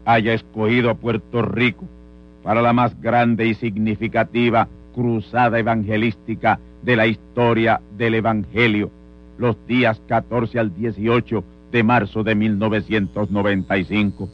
haya 0.05 0.35
escogido 0.35 0.89
a 0.89 0.95
Puerto 0.95 1.43
Rico 1.43 1.85
para 2.45 2.63
la 2.63 2.73
más 2.73 2.99
grande 3.03 3.47
y 3.47 3.55
significativa 3.55 4.69
cruzada 4.95 5.59
evangelística 5.59 6.61
de 6.83 6.95
la 6.95 7.09
historia 7.09 7.81
del 7.97 8.15
Evangelio, 8.15 8.91
los 9.37 9.57
días 9.67 10.01
14 10.07 10.61
al 10.61 10.75
18 10.75 11.45
de 11.71 11.83
marzo 11.83 12.23
de 12.23 12.35
1995. 12.35 14.29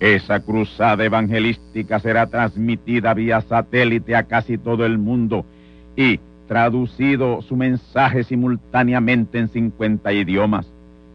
Esa 0.00 0.40
cruzada 0.40 1.04
evangelística 1.04 1.98
será 2.00 2.26
transmitida 2.26 3.14
vía 3.14 3.40
satélite 3.40 4.14
a 4.14 4.24
casi 4.24 4.58
todo 4.58 4.84
el 4.84 4.98
mundo 4.98 5.46
y 5.96 6.20
traducido 6.46 7.42
su 7.42 7.56
mensaje 7.56 8.24
simultáneamente 8.24 9.38
en 9.38 9.48
50 9.48 10.12
idiomas. 10.12 10.66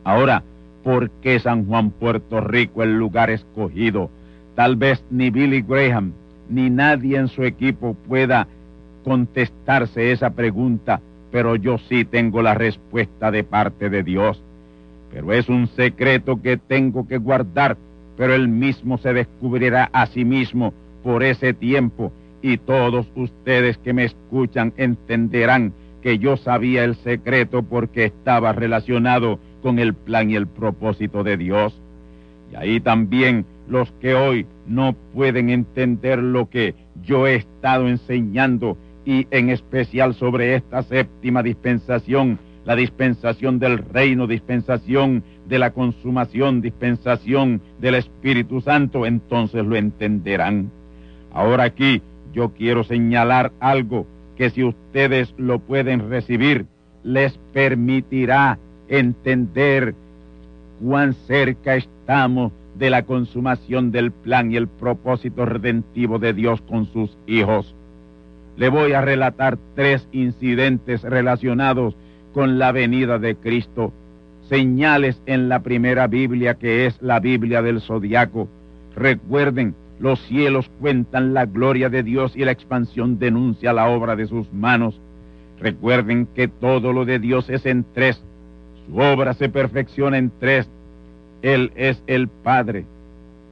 Ahora, 0.04 0.44
¿por 0.84 1.10
qué 1.22 1.40
San 1.40 1.66
Juan, 1.66 1.92
Puerto 1.92 2.42
Rico, 2.42 2.82
el 2.84 2.98
lugar 2.98 3.30
escogido? 3.30 4.10
Tal 4.56 4.76
vez 4.76 5.04
ni 5.10 5.30
Billy 5.30 5.62
Graham 5.62 6.14
ni 6.50 6.70
nadie 6.70 7.18
en 7.18 7.30
su 7.30 7.44
equipo 7.44 7.94
pueda 7.94 8.48
contestarse 9.04 10.12
esa 10.12 10.32
pregunta, 10.32 11.02
pero 11.32 11.56
yo 11.56 11.78
sí 11.78 12.04
tengo 12.04 12.42
la 12.42 12.54
respuesta 12.54 13.32
de 13.32 13.44
parte 13.44 13.90
de 13.90 14.04
Dios. 14.04 14.44
Pero 15.12 15.34
es 15.34 15.50
un 15.50 15.68
secreto 15.68 16.42
que 16.42 16.58
tengo 16.58 17.08
que 17.08 17.18
guardar, 17.18 17.78
pero 18.18 18.34
él 18.34 18.48
mismo 18.48 18.98
se 18.98 19.14
descubrirá 19.14 19.90
a 19.94 20.06
sí 20.08 20.26
mismo 20.26 20.74
por 21.04 21.24
ese 21.24 21.54
tiempo 21.54 22.12
y 22.42 22.58
todos 22.58 23.08
ustedes 23.16 23.78
que 23.78 23.94
me 23.94 24.06
escuchan 24.06 24.74
entenderán 24.78 25.74
que 26.02 26.18
yo 26.18 26.38
sabía 26.38 26.84
el 26.84 26.96
secreto 26.96 27.64
porque 27.64 28.06
estaba 28.06 28.54
relacionado 28.54 29.40
con 29.62 29.80
el 29.80 29.94
plan 29.94 30.32
y 30.32 30.36
el 30.36 30.48
propósito 30.48 31.24
de 31.24 31.38
Dios. 31.38 31.80
Y 32.52 32.56
ahí 32.56 32.80
también 32.80 33.46
los 33.68 33.92
que 33.94 34.16
hoy 34.16 34.46
no 34.68 34.94
pueden 35.14 35.50
entender 35.50 36.20
lo 36.20 36.50
que 36.50 36.76
yo 37.04 37.28
he 37.28 37.36
estado 37.36 37.88
enseñando 37.88 38.78
y 39.06 39.28
en 39.32 39.50
especial 39.50 40.14
sobre 40.14 40.56
esta 40.56 40.84
séptima 40.84 41.44
dispensación, 41.44 42.40
la 42.66 42.76
dispensación 42.76 43.60
del 43.60 43.80
reino, 43.80 44.28
dispensación 44.28 45.24
de 45.48 45.60
la 45.60 45.72
consumación, 45.72 46.62
dispensación 46.62 47.62
del 47.80 47.96
Espíritu 47.96 48.62
Santo, 48.62 49.06
entonces 49.06 49.66
lo 49.66 49.76
entenderán. 49.76 50.72
Ahora 51.34 51.64
aquí 51.64 52.02
yo 52.34 52.50
quiero 52.50 52.84
señalar 52.84 53.52
algo 53.60 54.06
que 54.38 54.50
si 54.50 54.64
ustedes 54.64 55.34
lo 55.38 55.60
pueden 55.60 56.10
recibir, 56.10 56.66
les 57.04 57.38
permitirá 57.54 58.60
entender 58.88 59.96
cuán 60.82 61.14
cerca 61.14 61.76
estamos 61.76 62.52
de 62.76 62.90
la 62.90 63.04
consumación 63.04 63.92
del 63.92 64.12
plan 64.12 64.52
y 64.52 64.56
el 64.56 64.68
propósito 64.68 65.46
redentivo 65.46 66.20
de 66.20 66.34
Dios 66.34 66.62
con 66.62 66.86
sus 66.86 67.18
hijos. 67.28 67.76
Le 68.58 68.70
voy 68.70 68.94
a 68.94 69.02
relatar 69.02 69.58
tres 69.76 70.08
incidentes 70.12 71.04
relacionados 71.04 71.96
con 72.34 72.60
la 72.60 72.72
venida 72.72 73.20
de 73.20 73.36
Cristo, 73.36 73.94
señales 74.50 75.22
en 75.26 75.50
la 75.50 75.62
primera 75.62 76.08
Biblia 76.08 76.56
que 76.56 76.86
es 76.86 77.02
la 77.02 77.20
Biblia 77.20 77.62
del 77.62 77.82
Zodiaco. 77.82 78.48
Recuerden, 78.96 79.76
los 80.00 80.20
cielos 80.22 80.70
cuentan 80.80 81.34
la 81.34 81.46
gloria 81.46 81.90
de 81.90 82.04
Dios 82.04 82.36
y 82.36 82.44
la 82.44 82.52
expansión 82.52 83.20
denuncia 83.20 83.72
la 83.72 83.88
obra 83.88 84.16
de 84.16 84.26
sus 84.26 84.52
manos. 84.52 85.00
Recuerden 85.60 86.28
que 86.34 86.48
todo 86.48 86.92
lo 86.92 87.06
de 87.06 87.20
Dios 87.20 87.50
es 87.50 87.66
en 87.66 87.86
tres. 87.94 88.22
Su 88.88 88.98
obra 88.98 89.34
se 89.34 89.48
perfecciona 89.48 90.18
en 90.18 90.32
tres. 90.40 90.68
Él 91.44 91.72
es 91.76 92.04
el 92.08 92.28
Padre, 92.28 92.86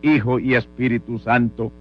Hijo 0.02 0.40
y 0.40 0.56
Espíritu 0.56 1.20
Santo. 1.20 1.72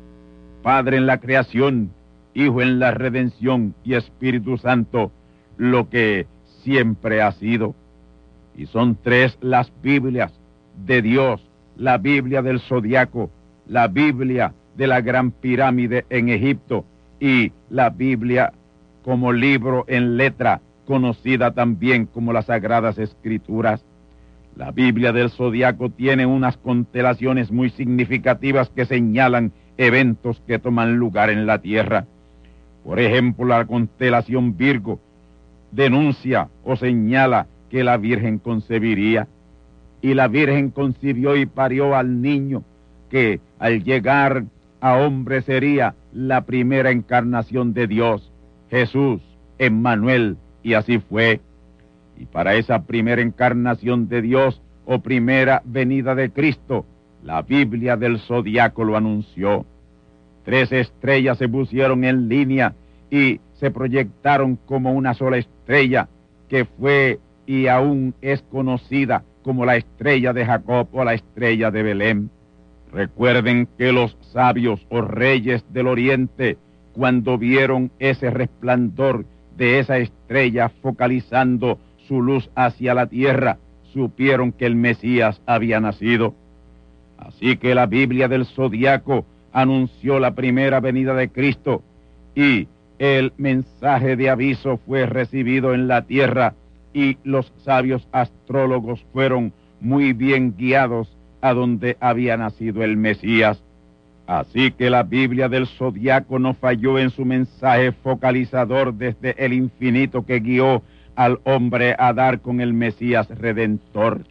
Padre 0.63 0.99
en 0.99 1.07
la 1.07 1.19
creación, 1.19 1.91
Hijo 2.35 2.61
en 2.61 2.79
la 2.79 2.91
redención 2.91 3.75
y 3.85 3.95
Espíritu 3.95 4.59
Santo, 4.59 5.11
lo 5.57 5.89
que 5.89 6.27
siempre 6.69 7.23
ha 7.23 7.33
sido. 7.33 7.75
Y 8.55 8.67
son 8.67 8.99
tres 9.03 9.39
las 9.41 9.73
Biblias 9.83 10.33
de 10.85 11.01
Dios, 11.01 11.41
la 11.77 11.97
Biblia 11.97 12.43
del 12.43 12.61
Zodiaco, 12.61 13.31
la 13.67 13.89
Biblia 13.89 14.53
de 14.77 14.87
la 14.87 15.01
Gran 15.01 15.31
Pirámide 15.31 16.05
en 16.11 16.29
Egipto 16.29 16.85
y 17.21 17.53
la 17.71 17.89
Biblia 17.89 18.53
como 19.03 19.33
libro 19.33 19.87
en 19.89 20.19
letra, 20.19 20.61
conocida 20.87 21.53
también 21.53 22.05
como 22.05 22.35
las 22.35 22.47
Sagradas 22.47 22.99
Escrituras. 22.99 23.83
La 24.55 24.71
Biblia 24.71 25.13
del 25.13 25.31
Zodiaco 25.31 25.89
tiene 25.89 26.27
unas 26.27 26.59
constelaciones 26.59 27.51
muy 27.51 27.71
significativas 27.71 28.69
que 28.69 28.85
señalan 28.85 29.53
eventos 29.79 30.43
que 30.47 30.59
toman 30.59 30.97
lugar 30.97 31.31
en 31.31 31.47
la 31.47 31.61
Tierra. 31.61 32.05
Por 32.85 33.01
ejemplo, 33.01 33.47
la 33.47 33.65
constelación 33.65 34.57
Virgo 34.57 35.01
denuncia 35.71 36.49
o 36.65 36.77
señala 36.77 37.47
que 37.71 37.85
la 37.85 37.97
Virgen 37.97 38.39
concebiría 38.39 39.29
y 40.01 40.15
la 40.15 40.29
Virgen 40.29 40.71
concibió 40.71 41.37
y 41.37 41.47
parió 41.47 41.97
al 41.97 42.23
niño 42.23 42.63
que 43.11 43.41
al 43.59 43.83
llegar 43.83 44.45
a 44.81 44.97
hombre 44.97 45.43
sería 45.43 45.95
la 46.13 46.43
primera 46.43 46.91
encarnación 46.91 47.75
de 47.75 47.87
Dios, 47.87 48.31
Jesús, 48.71 49.21
Emmanuel, 49.59 50.37
y 50.63 50.75
así 50.75 50.99
fue. 50.99 51.41
Y 52.17 52.27
para 52.27 52.55
esa 52.55 52.85
primera 52.85 53.23
encarnación 53.23 54.09
de 54.09 54.23
Dios 54.23 54.61
o 54.87 55.01
primera 55.01 55.63
venida 55.65 56.15
de 56.15 56.31
Cristo, 56.31 56.85
la 57.25 57.43
Biblia 57.43 57.97
del 57.97 58.19
zodiaco 58.21 58.85
lo 58.85 58.97
anunció. 58.97 59.67
Tres 60.45 60.73
estrellas 60.73 61.39
se 61.39 61.49
pusieron 61.49 62.05
en 62.05 62.29
línea 62.29 62.75
y 63.11 63.41
se 63.59 63.71
proyectaron 63.71 64.57
como 64.57 64.93
una 64.93 65.15
sola 65.15 65.39
estrella 65.39 66.09
que 66.49 66.65
fue 66.65 67.19
y 67.47 67.67
aún 67.67 68.15
es 68.21 68.43
conocida 68.43 69.25
como 69.43 69.65
la 69.65 69.77
estrella 69.77 70.33
de 70.33 70.45
Jacob 70.45 70.89
o 70.93 71.05
la 71.05 71.15
estrella 71.15 71.71
de 71.71 71.83
Belén. 71.83 72.31
Recuerden 72.93 73.69
que 73.79 73.93
los 73.93 74.17
sabios 74.33 74.87
o 74.91 75.01
reyes 75.01 75.65
del 75.73 75.89
oriente, 75.89 76.57
cuando 76.93 77.39
vieron 77.39 77.91
ese 77.99 78.31
resplandor 78.31 79.25
de 79.57 79.79
esa 79.79 79.99
estrella 79.99 80.71
focalizando 80.83 81.79
su 82.07 82.23
luz 82.23 82.51
hacia 82.55 82.95
la 82.95 83.07
tierra, 83.07 83.59
supieron 83.93 84.53
que 84.53 84.67
el 84.67 84.77
Mesías 84.77 85.41
había 85.47 85.81
nacido. 85.81 86.35
Así 87.19 87.57
que 87.57 87.75
la 87.75 87.87
Biblia 87.87 88.29
del 88.29 88.47
Zodiaco 88.47 89.25
anunció 89.53 90.21
la 90.21 90.35
primera 90.35 90.81
venida 90.81 91.15
de 91.15 91.31
Cristo 91.31 91.83
y 92.35 92.69
el 92.99 93.33
mensaje 93.37 94.17
de 94.17 94.31
aviso 94.31 94.79
fue 94.87 95.07
recibido 95.07 95.75
en 95.75 95.89
la 95.89 96.03
tierra 96.03 96.55
y 96.93 97.17
los 97.25 97.53
sabios 97.65 98.07
astrólogos 98.13 99.05
fueron 99.13 99.53
muy 99.81 100.13
bien 100.13 100.55
guiados 100.57 101.09
a 101.41 101.55
donde 101.55 101.97
había 102.01 102.37
nacido 102.37 102.83
el 102.83 102.97
Mesías. 102.97 103.63
Así 104.27 104.73
que 104.73 104.91
la 104.91 105.05
Biblia 105.05 105.49
del 105.49 105.67
Zodiaco 105.67 106.39
no 106.39 106.55
falló 106.55 106.99
en 106.99 107.11
su 107.11 107.25
mensaje 107.25 107.93
focalizador 107.93 108.93
desde 108.93 109.35
el 109.43 109.53
infinito 109.53 110.27
que 110.27 110.41
guió 110.41 110.83
al 111.15 111.41
hombre 111.45 111.95
a 111.99 112.13
dar 112.13 112.41
con 112.41 112.61
el 112.61 112.75
Mesías 112.75 113.29
redentor. 113.29 114.25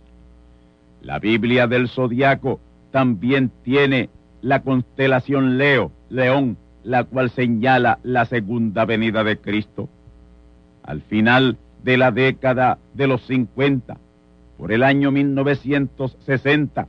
La 1.01 1.19
Biblia 1.19 1.67
del 1.67 1.87
Zodiaco 1.89 2.59
también 2.91 3.51
tiene 3.63 4.09
la 4.41 4.61
constelación 4.61 5.57
Leo, 5.57 5.91
León, 6.09 6.57
la 6.87 7.03
cual 7.03 7.29
señala 7.29 7.99
la 8.03 8.23
segunda 8.23 8.85
venida 8.85 9.25
de 9.25 9.37
Cristo. 9.37 9.89
Al 10.83 11.01
final 11.01 11.57
de 11.83 11.97
la 11.97 12.11
década 12.11 12.77
de 12.93 13.07
los 13.07 13.23
50, 13.23 13.97
por 14.57 14.71
el 14.71 14.83
año 14.83 15.11
1960, 15.11 16.87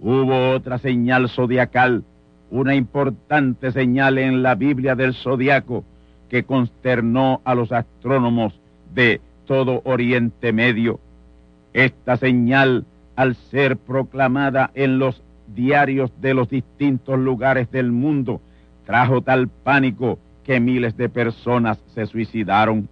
hubo 0.00 0.50
otra 0.50 0.78
señal 0.78 1.28
zodiacal, 1.28 2.02
una 2.50 2.74
importante 2.74 3.70
señal 3.70 4.18
en 4.18 4.42
la 4.42 4.56
Biblia 4.56 4.96
del 4.96 5.14
zodiaco 5.14 5.84
que 6.28 6.42
consternó 6.42 7.40
a 7.44 7.54
los 7.54 7.70
astrónomos 7.70 8.52
de 8.94 9.20
todo 9.46 9.80
Oriente 9.84 10.52
Medio. 10.52 10.98
Esta 11.72 12.16
señal, 12.16 12.84
al 13.14 13.36
ser 13.36 13.76
proclamada 13.76 14.72
en 14.74 14.98
los 14.98 15.22
diarios 15.54 16.10
de 16.20 16.34
los 16.34 16.50
distintos 16.50 17.16
lugares 17.16 17.70
del 17.70 17.92
mundo 17.92 18.40
trajo 18.86 19.20
tal 19.20 19.48
pánico 19.48 20.18
que 20.44 20.60
miles 20.60 20.96
de 20.96 21.08
personas 21.08 21.78
se 21.92 22.06
suicidaron, 22.06 22.88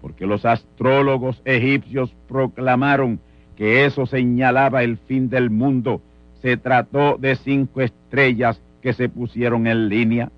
porque 0.00 0.26
los 0.26 0.44
astrólogos 0.44 1.40
egipcios 1.46 2.14
proclamaron 2.28 3.18
que 3.56 3.86
eso 3.86 4.04
señalaba 4.04 4.82
el 4.84 4.98
fin 4.98 5.30
del 5.30 5.48
mundo. 5.48 6.02
Se 6.42 6.58
trató 6.58 7.16
de 7.16 7.36
cinco 7.36 7.80
estrellas 7.80 8.60
que 8.82 8.92
se 8.92 9.08
pusieron 9.08 9.66
en 9.66 9.88
línea. 9.88 10.30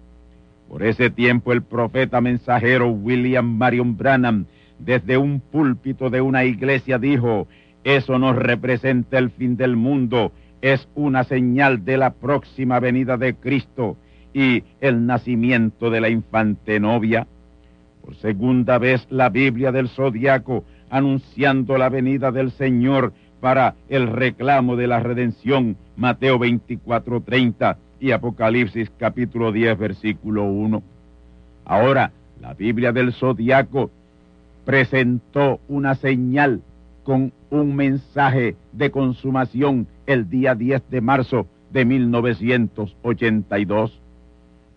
Por 0.69 0.85
ese 0.85 1.11
tiempo 1.11 1.53
el 1.53 1.63
profeta 1.63 2.21
mensajero 2.21 2.89
William 2.91 3.59
Marion 3.59 3.97
Branham 3.97 4.47
desde 4.79 5.17
un 5.17 5.41
púlpito 5.41 6.11
de 6.11 6.21
una 6.21 6.45
iglesia 6.45 6.99
dijo, 6.99 7.49
eso 7.83 8.19
no 8.19 8.33
representa 8.33 9.19
el 9.19 9.31
fin 9.31 9.57
del 9.57 9.75
mundo, 9.77 10.33
es 10.61 10.89
una 10.95 11.25
señal 11.25 11.85
de 11.85 11.97
la 11.97 12.11
próxima 12.11 12.79
venida 12.79 13.17
de 13.17 13.35
Cristo 13.35 13.97
y 14.37 14.63
el 14.83 15.07
nacimiento 15.07 15.89
de 15.89 16.03
la 16.03 16.11
infante 16.11 16.79
novia. 16.79 17.27
Por 18.05 18.15
segunda 18.17 18.77
vez 18.77 19.07
la 19.09 19.31
Biblia 19.31 19.73
del 19.73 19.89
Zodiaco 19.89 20.63
anunciando 20.91 21.79
la 21.79 21.89
venida 21.89 22.31
del 22.31 22.51
Señor 22.51 23.15
para 23.41 23.77
el 23.89 24.09
reclamo 24.09 24.77
de 24.77 24.89
la 24.89 25.01
redención, 25.01 25.79
Mateo 25.97 26.39
24:30 26.39 27.79
y 27.99 28.11
Apocalipsis 28.11 28.93
capítulo 28.99 29.53
10 29.53 29.79
versículo 29.79 30.45
1. 30.45 30.83
Ahora, 31.65 32.13
la 32.43 32.53
Biblia 32.53 32.93
del 32.93 33.15
Zodiaco 33.15 33.91
presentó 34.67 35.61
una 35.67 35.95
señal 35.95 36.61
con 37.05 37.33
un 37.49 37.75
mensaje 37.75 38.55
de 38.73 38.91
consumación 38.91 39.87
el 40.05 40.29
día 40.29 40.55
10 40.55 40.91
de 40.91 41.01
marzo 41.01 41.47
de 41.73 41.87
1982. 41.87 44.03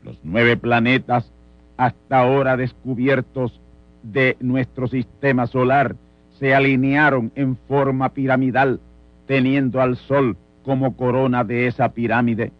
Los 0.04 0.18
nueve 0.24 0.58
planetas 0.58 1.32
hasta 1.78 2.20
ahora 2.20 2.58
descubiertos 2.58 3.60
de 4.04 4.38
nuestro 4.40 4.88
sistema 4.88 5.48
solar 5.48 5.96
se 6.40 6.54
alinearon 6.56 7.32
en 7.36 7.58
forma 7.58 8.10
piramidal, 8.10 8.80
teniendo 9.28 9.82
al 9.82 9.98
Sol 9.98 10.38
como 10.64 10.96
corona 10.96 11.44
de 11.44 11.68
esa 11.68 11.90
pirámide. 11.90 12.52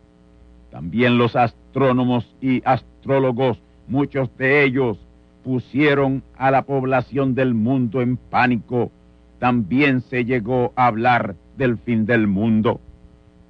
También 0.72 1.18
los 1.18 1.36
astrónomos 1.36 2.36
y 2.42 2.62
astrólogos, 2.66 3.60
muchos 3.88 4.30
de 4.38 4.64
ellos, 4.64 5.00
pusieron 5.44 6.22
a 6.38 6.52
la 6.52 6.64
población 6.64 7.36
del 7.36 7.54
mundo 7.54 8.02
en 8.02 8.18
pánico. 8.18 8.92
También 9.40 10.02
se 10.02 10.26
llegó 10.26 10.74
a 10.76 10.88
hablar 10.88 11.36
del 11.58 11.78
fin 11.78 12.06
del 12.06 12.28
mundo. 12.28 12.82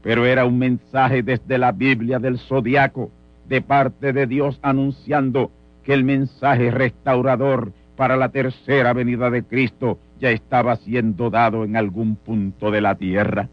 Pero 0.02 0.26
era 0.26 0.46
un 0.46 0.60
mensaje 0.60 1.24
desde 1.24 1.58
la 1.58 1.72
Biblia 1.72 2.20
del 2.20 2.38
Zodiaco, 2.38 3.12
de 3.50 3.62
parte 3.62 4.14
de 4.14 4.28
Dios 4.28 4.60
anunciando 4.62 5.52
que 5.84 5.93
el 5.93 6.04
mensaje 6.04 6.70
restaurador 6.70 7.74
para 7.95 8.16
la 8.16 8.30
tercera 8.30 8.93
venida 8.93 9.30
de 9.30 9.43
Cristo 9.43 10.00
ya 10.20 10.30
estaba 10.30 10.76
siendo 10.78 11.30
dado 11.30 11.66
en 11.66 11.76
algún 11.76 12.16
punto 12.16 12.72
de 12.72 12.80
la 12.80 12.95
tierra. 12.95 13.50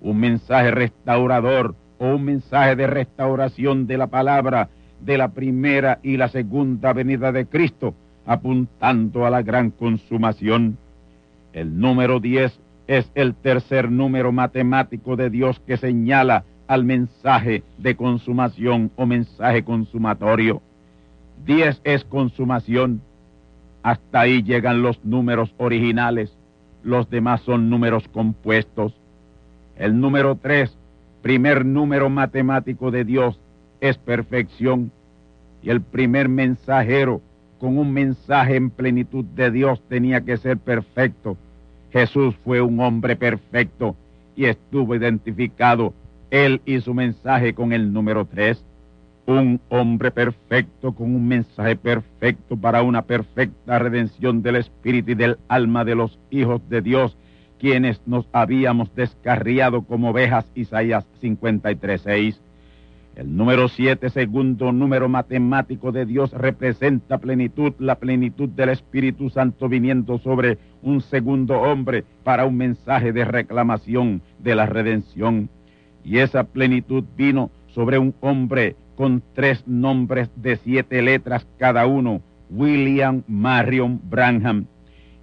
Un 0.00 0.18
mensaje 0.18 0.70
restaurador 0.70 1.76
o 1.98 2.14
un 2.14 2.24
mensaje 2.24 2.74
de 2.74 2.86
restauración 2.86 3.86
de 3.86 3.98
la 3.98 4.06
palabra 4.06 4.70
de 5.00 5.18
la 5.18 5.28
primera 5.28 6.00
y 6.02 6.16
la 6.16 6.28
segunda 6.28 6.92
venida 6.92 7.30
de 7.30 7.46
Cristo, 7.46 7.94
apuntando 8.26 9.26
a 9.26 9.30
la 9.30 9.42
gran 9.42 9.70
consumación. 9.70 10.78
El 11.52 11.78
número 11.78 12.18
10 12.18 12.58
es 12.86 13.10
el 13.14 13.34
tercer 13.34 13.90
número 13.90 14.32
matemático 14.32 15.16
de 15.16 15.30
Dios 15.30 15.60
que 15.66 15.76
señala 15.76 16.44
al 16.68 16.84
mensaje 16.84 17.64
de 17.78 17.96
consumación 17.96 18.92
o 18.94 19.06
mensaje 19.06 19.64
consumatorio. 19.64 20.62
10 21.46 21.80
es 21.82 22.04
consumación, 22.04 23.00
hasta 23.82 24.20
ahí 24.20 24.42
llegan 24.42 24.82
los 24.82 25.02
números 25.04 25.54
originales. 25.56 26.36
Los 26.82 27.08
demás 27.10 27.40
son 27.40 27.70
números 27.70 28.06
compuestos. 28.08 28.94
El 29.76 29.98
número 29.98 30.36
tres, 30.36 30.76
primer 31.22 31.64
número 31.64 32.10
matemático 32.10 32.90
de 32.90 33.04
Dios, 33.04 33.40
es 33.80 33.96
perfección. 33.96 34.92
Y 35.62 35.70
el 35.70 35.80
primer 35.80 36.28
mensajero 36.28 37.22
con 37.58 37.78
un 37.78 37.92
mensaje 37.92 38.56
en 38.56 38.70
plenitud 38.70 39.24
de 39.24 39.50
Dios 39.50 39.80
tenía 39.88 40.20
que 40.20 40.36
ser 40.36 40.58
perfecto. 40.58 41.36
Jesús 41.92 42.34
fue 42.44 42.60
un 42.60 42.78
hombre 42.80 43.16
perfecto 43.16 43.96
y 44.36 44.44
estuvo 44.44 44.94
identificado 44.94 45.94
él 46.30 46.60
y 46.64 46.80
su 46.80 46.94
mensaje 46.94 47.54
con 47.54 47.72
el 47.72 47.92
número 47.92 48.24
tres 48.26 48.64
un 49.28 49.60
hombre 49.68 50.10
perfecto 50.10 50.92
con 50.92 51.14
un 51.14 51.28
mensaje 51.28 51.76
perfecto 51.76 52.56
para 52.56 52.82
una 52.82 53.02
perfecta 53.02 53.78
redención 53.78 54.42
del 54.42 54.56
espíritu 54.56 55.10
y 55.10 55.14
del 55.16 55.36
alma 55.48 55.84
de 55.84 55.94
los 55.94 56.18
hijos 56.30 56.66
de 56.70 56.80
Dios, 56.80 57.14
quienes 57.58 58.00
nos 58.06 58.26
habíamos 58.32 58.94
descarriado 58.94 59.82
como 59.82 60.10
ovejas, 60.10 60.50
Isaías 60.54 61.04
53.6. 61.20 62.38
El 63.16 63.36
número 63.36 63.68
7, 63.68 64.08
segundo 64.08 64.72
número 64.72 65.10
matemático 65.10 65.92
de 65.92 66.06
Dios, 66.06 66.32
representa 66.32 67.18
plenitud, 67.18 67.74
la 67.78 67.96
plenitud 67.96 68.48
del 68.48 68.70
Espíritu 68.70 69.28
Santo 69.28 69.68
viniendo 69.68 70.18
sobre 70.20 70.56
un 70.82 71.02
segundo 71.02 71.60
hombre 71.60 72.04
para 72.24 72.46
un 72.46 72.56
mensaje 72.56 73.12
de 73.12 73.26
reclamación 73.26 74.22
de 74.38 74.54
la 74.54 74.64
redención. 74.64 75.50
Y 76.04 76.18
esa 76.18 76.44
plenitud 76.44 77.04
vino 77.16 77.50
sobre 77.74 77.98
un 77.98 78.14
hombre 78.20 78.76
con 78.96 79.22
tres 79.34 79.66
nombres 79.66 80.30
de 80.36 80.56
siete 80.56 81.02
letras 81.02 81.46
cada 81.58 81.86
uno, 81.86 82.20
William 82.50 83.22
Marion 83.28 84.00
Branham. 84.10 84.66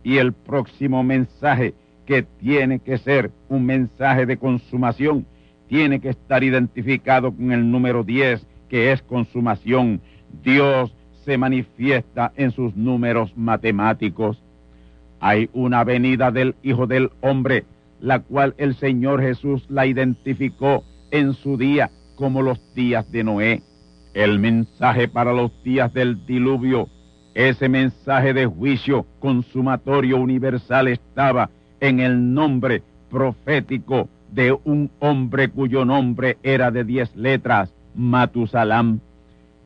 Y 0.04 0.18
el 0.18 0.34
próximo 0.34 1.04
mensaje, 1.04 1.74
que 2.06 2.24
tiene 2.24 2.80
que 2.80 2.98
ser 2.98 3.32
un 3.50 3.66
mensaje 3.66 4.26
de 4.26 4.38
consumación, 4.38 5.26
tiene 5.68 6.00
que 6.00 6.10
estar 6.10 6.44
identificado 6.44 7.32
con 7.32 7.52
el 7.52 7.70
número 7.70 8.04
10, 8.04 8.46
que 8.70 8.92
es 8.92 9.02
consumación. 9.02 10.00
Dios 10.44 10.96
se 11.26 11.38
manifiesta 11.38 12.32
en 12.36 12.52
sus 12.52 12.76
números 12.76 13.36
matemáticos. 13.36 14.42
Hay 15.20 15.50
una 15.54 15.84
venida 15.84 16.32
del 16.32 16.56
Hijo 16.62 16.86
del 16.88 17.10
Hombre, 17.22 17.66
la 18.00 18.20
cual 18.20 18.54
el 18.58 18.76
Señor 18.76 19.22
Jesús 19.22 19.66
la 19.70 19.86
identificó 19.86 20.84
en 21.12 21.34
su 21.34 21.58
día 21.58 21.92
como 22.16 22.42
los 22.42 22.62
días 22.74 23.12
de 23.12 23.24
Noé. 23.24 23.62
El 24.14 24.40
mensaje 24.40 25.08
para 25.08 25.34
los 25.34 25.52
días 25.64 25.94
del 25.94 26.26
diluvio, 26.26 26.88
ese 27.34 27.68
mensaje 27.68 28.34
de 28.34 28.46
juicio 28.46 29.06
consumatorio 29.20 30.18
universal 30.18 30.88
estaba 30.88 31.50
en 31.82 32.00
el 32.00 32.34
nombre 32.34 32.82
profético 33.10 34.08
de 34.32 34.58
un 34.64 34.90
hombre 35.00 35.50
cuyo 35.50 35.86
nombre 35.86 36.38
era 36.44 36.72
de 36.72 36.84
diez 36.84 37.16
letras, 37.16 37.74
Matusalam. 37.96 39.00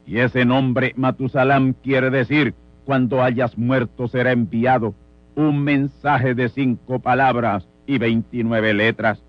Y 0.06 0.18
ese 0.18 0.46
nombre 0.46 0.94
Matusalam 0.96 1.74
quiere 1.74 2.10
decir, 2.10 2.56
cuando 2.86 3.22
hayas 3.22 3.56
muerto 3.58 4.08
será 4.08 4.32
enviado 4.32 4.96
un 5.36 5.64
mensaje 5.64 6.34
de 6.34 6.50
cinco 6.50 7.00
palabras 7.00 7.69
y 7.90 7.98
veintinueve 7.98 8.74
letras. 8.74 9.20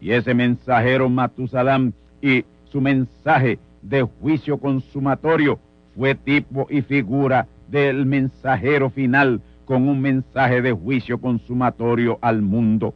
Y 0.00 0.10
ese 0.10 0.34
mensajero 0.34 1.08
Matusalam 1.08 1.92
y 2.20 2.44
su 2.64 2.80
mensaje 2.80 3.60
de 3.82 4.02
juicio 4.02 4.58
consumatorio 4.58 5.60
fue 5.96 6.16
tipo 6.16 6.66
y 6.68 6.82
figura 6.82 7.46
del 7.68 8.06
mensajero 8.06 8.90
final 8.90 9.40
con 9.64 9.88
un 9.88 10.00
mensaje 10.00 10.60
de 10.60 10.72
juicio 10.72 11.20
consumatorio 11.20 12.18
al 12.20 12.42
mundo. 12.42 12.94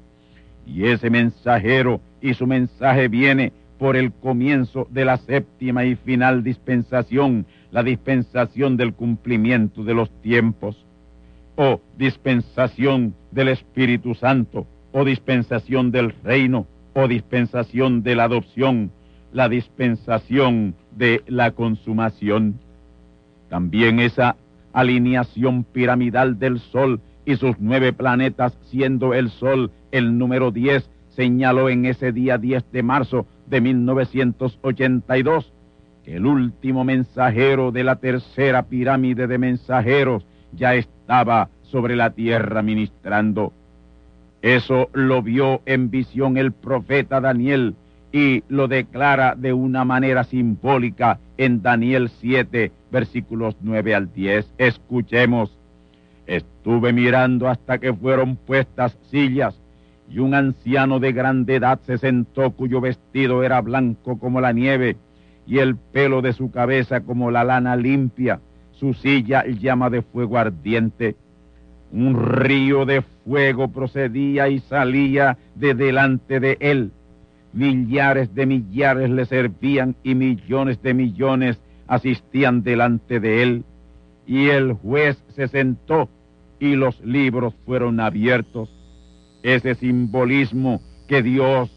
Y 0.66 0.86
ese 0.86 1.10
mensajero 1.10 2.00
y 2.20 2.34
su 2.34 2.48
mensaje 2.48 3.06
viene 3.06 3.52
por 3.78 3.96
el 3.96 4.12
comienzo 4.12 4.88
de 4.90 5.04
la 5.04 5.16
séptima 5.18 5.84
y 5.84 5.94
final 5.94 6.42
dispensación, 6.42 7.46
la 7.70 7.84
dispensación 7.84 8.76
del 8.76 8.94
cumplimiento 8.94 9.84
de 9.84 9.94
los 9.94 10.10
tiempos, 10.22 10.84
o 11.56 11.80
dispensación 11.96 13.14
del 13.30 13.48
Espíritu 13.48 14.14
Santo, 14.14 14.66
o 14.94 15.04
dispensación 15.04 15.90
del 15.90 16.14
reino, 16.22 16.68
o 16.94 17.08
dispensación 17.08 18.04
de 18.04 18.14
la 18.14 18.24
adopción, 18.24 18.92
la 19.32 19.48
dispensación 19.48 20.76
de 20.92 21.24
la 21.26 21.50
consumación. 21.50 22.60
También 23.50 23.98
esa 23.98 24.36
alineación 24.72 25.64
piramidal 25.64 26.38
del 26.38 26.60
Sol 26.60 27.00
y 27.26 27.34
sus 27.34 27.56
nueve 27.58 27.92
planetas, 27.92 28.56
siendo 28.70 29.14
el 29.14 29.30
Sol 29.30 29.72
el 29.90 30.16
número 30.16 30.52
10, 30.52 30.88
señaló 31.08 31.68
en 31.68 31.86
ese 31.86 32.12
día 32.12 32.38
10 32.38 32.70
de 32.70 32.82
marzo 32.84 33.26
de 33.46 33.60
1982 33.60 35.52
que 36.04 36.16
el 36.16 36.26
último 36.26 36.84
mensajero 36.84 37.72
de 37.72 37.82
la 37.82 37.96
tercera 37.96 38.62
pirámide 38.62 39.26
de 39.26 39.38
mensajeros 39.38 40.24
ya 40.52 40.76
estaba 40.76 41.48
sobre 41.62 41.96
la 41.96 42.10
tierra 42.10 42.62
ministrando. 42.62 43.52
Eso 44.44 44.90
lo 44.92 45.22
vio 45.22 45.62
en 45.64 45.88
visión 45.88 46.36
el 46.36 46.52
profeta 46.52 47.18
Daniel 47.18 47.76
y 48.12 48.44
lo 48.48 48.68
declara 48.68 49.34
de 49.34 49.54
una 49.54 49.86
manera 49.86 50.22
simbólica 50.22 51.18
en 51.38 51.62
Daniel 51.62 52.10
7, 52.20 52.70
versículos 52.92 53.56
9 53.62 53.94
al 53.94 54.12
10. 54.12 54.52
Escuchemos. 54.58 55.58
Estuve 56.26 56.92
mirando 56.92 57.48
hasta 57.48 57.78
que 57.78 57.94
fueron 57.94 58.36
puestas 58.36 58.98
sillas 59.10 59.58
y 60.10 60.18
un 60.18 60.34
anciano 60.34 61.00
de 61.00 61.14
grande 61.14 61.54
edad 61.54 61.80
se 61.86 61.96
sentó 61.96 62.50
cuyo 62.50 62.82
vestido 62.82 63.44
era 63.44 63.62
blanco 63.62 64.18
como 64.18 64.42
la 64.42 64.52
nieve 64.52 64.98
y 65.46 65.60
el 65.60 65.76
pelo 65.76 66.20
de 66.20 66.34
su 66.34 66.50
cabeza 66.50 67.00
como 67.00 67.30
la 67.30 67.44
lana 67.44 67.76
limpia, 67.76 68.40
su 68.72 68.92
silla 68.92 69.46
llama 69.46 69.88
de 69.88 70.02
fuego 70.02 70.36
ardiente. 70.36 71.16
Un 71.94 72.22
río 72.22 72.84
de 72.84 73.02
fuego 73.24 73.68
procedía 73.68 74.48
y 74.50 74.58
salía 74.58 75.38
de 75.54 75.74
delante 75.74 76.40
de 76.40 76.58
él 76.60 76.92
millares 77.54 78.34
de 78.34 78.46
millares 78.46 79.10
le 79.10 79.24
servían 79.26 79.94
y 80.02 80.14
millones 80.14 80.82
de 80.82 80.92
millones 80.92 81.60
asistían 81.86 82.62
delante 82.62 83.20
de 83.20 83.42
él. 83.42 83.64
Y 84.26 84.48
el 84.48 84.72
juez 84.72 85.22
se 85.34 85.48
sentó 85.48 86.08
y 86.58 86.74
los 86.74 87.00
libros 87.04 87.54
fueron 87.64 88.00
abiertos. 88.00 88.70
Ese 89.42 89.74
simbolismo 89.74 90.80
que 91.06 91.22
Dios 91.22 91.70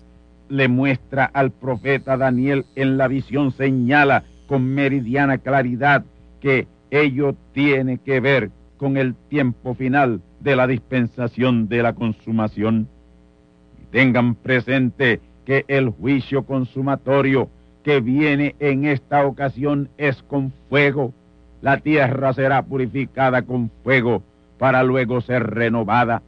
le 0.50 0.68
muestra 0.68 1.26
al 1.26 1.52
profeta 1.52 2.18
Daniel 2.18 2.66
en 2.76 2.98
la 2.98 3.08
visión 3.08 3.52
señala 3.52 4.24
con 4.48 4.64
meridiana 4.66 5.38
claridad 5.38 6.06
que 6.40 6.68
ello 6.90 7.36
tiene 7.54 7.98
que 7.98 8.22
ver 8.22 8.50
con 8.78 8.98
el 8.98 9.16
tiempo 9.30 9.74
final 9.74 10.22
de 10.40 10.56
la 10.56 10.68
dispensación 10.68 11.68
de 11.68 11.84
la 11.84 11.94
consumación. 11.94 12.88
tengan 13.92 14.36
presente 14.36 15.22
que 15.46 15.64
el 15.68 15.90
juicio 15.90 16.44
consumatorio 16.44 17.50
que 17.84 18.02
viene 18.02 18.56
en 18.60 18.86
esta 18.86 19.26
ocasión 19.26 19.90
es 19.98 20.22
con 20.24 20.52
fuego. 20.70 21.14
La 21.62 21.78
tierra 21.78 22.34
será 22.34 22.62
purificada 22.64 23.44
con 23.44 23.72
fuego 23.84 24.24
para 24.60 24.84
luego 24.84 25.22
ser 25.22 25.44
renovada. 25.52 26.22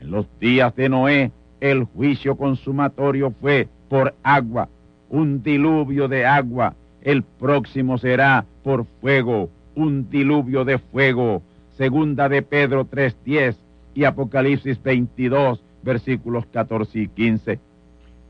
En 0.00 0.10
los 0.10 0.26
días 0.38 0.76
de 0.76 0.88
Noé, 0.88 1.32
el 1.60 1.84
juicio 1.84 2.36
consumatorio 2.36 3.32
fue 3.40 3.68
por 3.88 4.14
agua, 4.22 4.68
un 5.08 5.42
diluvio 5.42 6.08
de 6.08 6.26
agua. 6.26 6.74
El 7.02 7.22
próximo 7.22 7.98
será 7.98 8.44
por 8.62 8.84
fuego, 9.00 9.48
un 9.74 10.10
diluvio 10.10 10.64
de 10.64 10.78
fuego. 10.78 11.42
Segunda 11.82 12.28
de 12.28 12.42
Pedro 12.42 12.88
3.10 12.88 13.56
y 13.92 14.04
Apocalipsis 14.04 14.80
22, 14.80 15.60
versículos 15.82 16.46
14 16.46 16.96
y 16.96 17.08
15. 17.08 17.58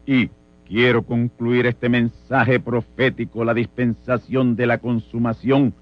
Y 0.07 0.31
quiero 0.67 1.03
concluir 1.03 1.67
este 1.67 1.91
mensaje 1.91 2.61
profético, 2.61 3.45
la 3.45 3.53
dispensación 3.53 4.57
de 4.57 4.65
la 4.65 4.79
consumación, 4.79 5.75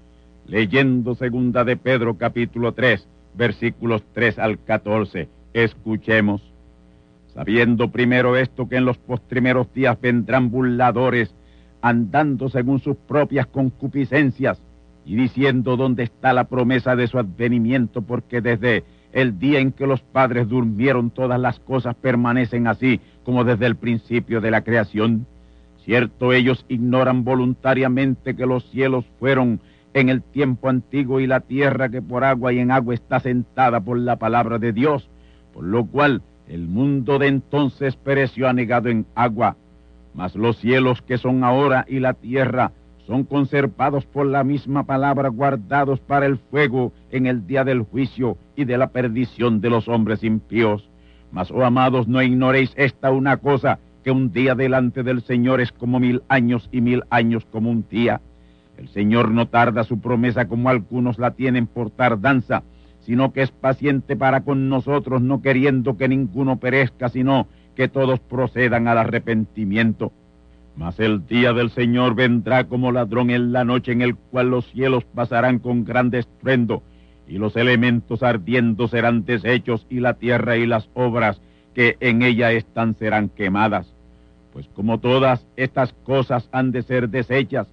leyendo 0.47 1.15
segunda 1.15 1.63
de 1.63 1.77
Pedro 1.77 2.17
capítulo 2.17 2.73
3, 2.73 3.07
versículos 3.35 4.03
3 4.11 4.39
al 4.39 4.61
14. 4.61 5.29
Escuchemos. 5.53 6.41
Sabiendo 7.33 7.89
primero 7.89 8.35
esto 8.35 8.67
que 8.67 8.75
en 8.75 8.83
los 8.83 8.97
postrimeros 8.97 9.73
días 9.73 9.97
vendrán 10.01 10.51
burladores, 10.51 11.33
andando 11.81 12.49
según 12.49 12.81
sus 12.81 12.97
propias 12.97 13.47
concupiscencias, 13.47 14.61
y 15.05 15.15
diciendo 15.15 15.77
dónde 15.77 16.03
está 16.03 16.33
la 16.33 16.45
promesa 16.45 16.95
de 16.95 17.07
su 17.07 17.17
advenimiento, 17.17 18.01
porque 18.01 18.41
desde 18.41 18.83
el 19.11 19.39
día 19.39 19.59
en 19.59 19.71
que 19.71 19.87
los 19.87 20.01
padres 20.01 20.47
durmieron 20.47 21.09
todas 21.09 21.39
las 21.39 21.59
cosas 21.59 21.95
permanecen 21.95 22.67
así 22.67 23.01
como 23.23 23.43
desde 23.43 23.65
el 23.65 23.75
principio 23.75 24.41
de 24.41 24.51
la 24.51 24.61
creación. 24.61 25.25
Cierto, 25.83 26.31
ellos 26.31 26.65
ignoran 26.69 27.23
voluntariamente 27.23 28.35
que 28.35 28.45
los 28.45 28.69
cielos 28.69 29.05
fueron 29.19 29.59
en 29.93 30.09
el 30.09 30.21
tiempo 30.21 30.69
antiguo 30.69 31.19
y 31.19 31.27
la 31.27 31.41
tierra 31.41 31.89
que 31.89 32.01
por 32.01 32.23
agua 32.23 32.53
y 32.53 32.59
en 32.59 32.71
agua 32.71 32.93
está 32.93 33.19
sentada 33.19 33.81
por 33.81 33.97
la 33.97 34.15
palabra 34.15 34.57
de 34.57 34.71
Dios, 34.71 35.09
por 35.53 35.63
lo 35.63 35.85
cual 35.85 36.21
el 36.47 36.67
mundo 36.67 37.19
de 37.19 37.27
entonces 37.27 37.95
pereció 37.95 38.47
anegado 38.47 38.89
en 38.89 39.05
agua. 39.15 39.57
Mas 40.13 40.35
los 40.35 40.57
cielos 40.57 41.01
que 41.01 41.17
son 41.17 41.43
ahora 41.43 41.85
y 41.87 41.99
la 41.99 42.13
tierra 42.13 42.71
son 43.05 43.23
conservados 43.23 44.05
por 44.05 44.25
la 44.25 44.43
misma 44.43 44.85
palabra, 44.85 45.29
guardados 45.29 45.99
para 45.99 46.25
el 46.25 46.37
fuego 46.37 46.93
en 47.11 47.25
el 47.25 47.45
día 47.47 47.63
del 47.63 47.81
juicio 47.81 48.37
y 48.55 48.65
de 48.65 48.77
la 48.77 48.91
perdición 48.91 49.61
de 49.61 49.69
los 49.69 49.87
hombres 49.87 50.23
impíos. 50.23 50.89
Mas, 51.31 51.51
oh 51.51 51.63
amados, 51.63 52.07
no 52.07 52.21
ignoréis 52.21 52.73
esta 52.75 53.11
una 53.11 53.37
cosa, 53.37 53.79
que 54.03 54.11
un 54.11 54.31
día 54.31 54.55
delante 54.55 55.03
del 55.03 55.21
Señor 55.21 55.61
es 55.61 55.71
como 55.71 55.99
mil 55.99 56.23
años 56.27 56.69
y 56.71 56.81
mil 56.81 57.03
años 57.09 57.45
como 57.45 57.69
un 57.69 57.85
día. 57.89 58.21
El 58.77 58.87
Señor 58.89 59.31
no 59.31 59.47
tarda 59.47 59.83
su 59.83 59.99
promesa 59.99 60.47
como 60.47 60.69
algunos 60.69 61.19
la 61.19 61.31
tienen 61.31 61.67
por 61.67 61.91
tardanza, 61.91 62.63
sino 63.01 63.31
que 63.31 63.43
es 63.43 63.51
paciente 63.51 64.15
para 64.15 64.41
con 64.41 64.69
nosotros, 64.69 65.21
no 65.21 65.41
queriendo 65.41 65.97
que 65.97 66.07
ninguno 66.07 66.57
perezca, 66.57 67.09
sino 67.09 67.47
que 67.75 67.87
todos 67.87 68.19
procedan 68.19 68.87
al 68.87 68.97
arrepentimiento. 68.97 70.11
Mas 70.75 70.99
el 70.99 71.25
día 71.27 71.53
del 71.53 71.69
Señor 71.69 72.15
vendrá 72.15 72.65
como 72.65 72.91
ladrón 72.91 73.29
en 73.29 73.51
la 73.51 73.63
noche 73.63 73.91
en 73.91 74.01
el 74.01 74.15
cual 74.15 74.49
los 74.49 74.65
cielos 74.71 75.03
pasarán 75.05 75.59
con 75.59 75.83
gran 75.83 76.13
estruendo 76.13 76.81
y 77.27 77.37
los 77.37 77.55
elementos 77.55 78.23
ardiendo 78.23 78.87
serán 78.87 79.25
deshechos 79.25 79.85
y 79.89 79.99
la 79.99 80.15
tierra 80.15 80.57
y 80.57 80.65
las 80.65 80.89
obras 80.93 81.41
que 81.73 81.95
en 81.99 82.21
ella 82.21 82.51
están 82.51 82.95
serán 82.95 83.29
quemadas. 83.29 83.93
Pues 84.53 84.67
como 84.73 84.99
todas 84.99 85.45
estas 85.55 85.93
cosas 86.03 86.49
han 86.51 86.71
de 86.71 86.83
ser 86.83 87.09
deshechas, 87.09 87.67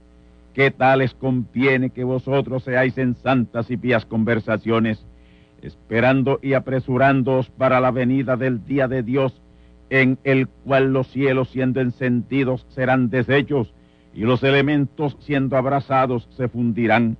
¿qué 0.54 0.70
tal 0.70 1.00
les 1.00 1.14
conviene 1.14 1.90
que 1.90 2.04
vosotros 2.04 2.62
seáis 2.62 2.98
en 2.98 3.16
santas 3.16 3.70
y 3.70 3.76
pías 3.76 4.04
conversaciones, 4.04 5.04
esperando 5.62 6.38
y 6.40 6.52
apresurándoos 6.52 7.50
para 7.50 7.80
la 7.80 7.90
venida 7.90 8.36
del 8.36 8.64
día 8.64 8.86
de 8.86 9.02
Dios, 9.02 9.40
en 9.90 10.18
el 10.24 10.48
cual 10.48 10.92
los 10.92 11.08
cielos 11.08 11.48
siendo 11.50 11.80
encendidos 11.80 12.66
serán 12.70 13.10
deshechos 13.10 13.72
y 14.14 14.22
los 14.22 14.42
elementos 14.42 15.16
siendo 15.20 15.56
abrazados 15.56 16.28
se 16.36 16.48
fundirán. 16.48 17.16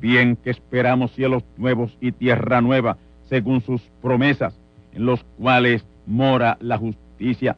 Bien 0.00 0.36
que 0.36 0.50
esperamos 0.50 1.12
cielos 1.12 1.44
nuevos 1.56 1.96
y 2.00 2.12
tierra 2.12 2.60
nueva, 2.60 2.98
según 3.28 3.60
sus 3.60 3.80
promesas, 4.02 4.58
en 4.92 5.06
los 5.06 5.24
cuales 5.38 5.84
mora 6.06 6.58
la 6.60 6.78
justicia. 6.78 7.56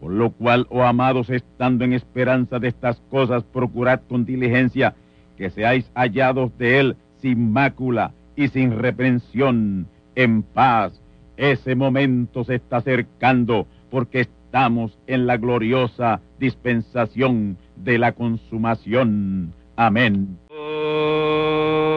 Por 0.00 0.12
lo 0.12 0.30
cual, 0.30 0.66
oh 0.70 0.82
amados, 0.82 1.30
estando 1.30 1.84
en 1.84 1.92
esperanza 1.92 2.58
de 2.58 2.68
estas 2.68 3.00
cosas, 3.10 3.44
procurad 3.44 4.00
con 4.08 4.24
diligencia 4.24 4.94
que 5.36 5.50
seáis 5.50 5.90
hallados 5.94 6.56
de 6.58 6.80
él 6.80 6.96
sin 7.20 7.52
mácula 7.52 8.12
y 8.34 8.48
sin 8.48 8.78
reprensión, 8.78 9.86
en 10.14 10.42
paz 10.42 11.00
ese 11.40 11.74
momento 11.74 12.44
se 12.44 12.56
está 12.56 12.76
acercando 12.78 13.66
porque 13.90 14.20
estamos 14.20 14.98
en 15.06 15.26
la 15.26 15.38
gloriosa 15.38 16.20
dispensación 16.38 17.56
de 17.76 17.98
la 17.98 18.12
consumación. 18.12 19.54
Amén. 19.74 20.38
Y 20.50 21.89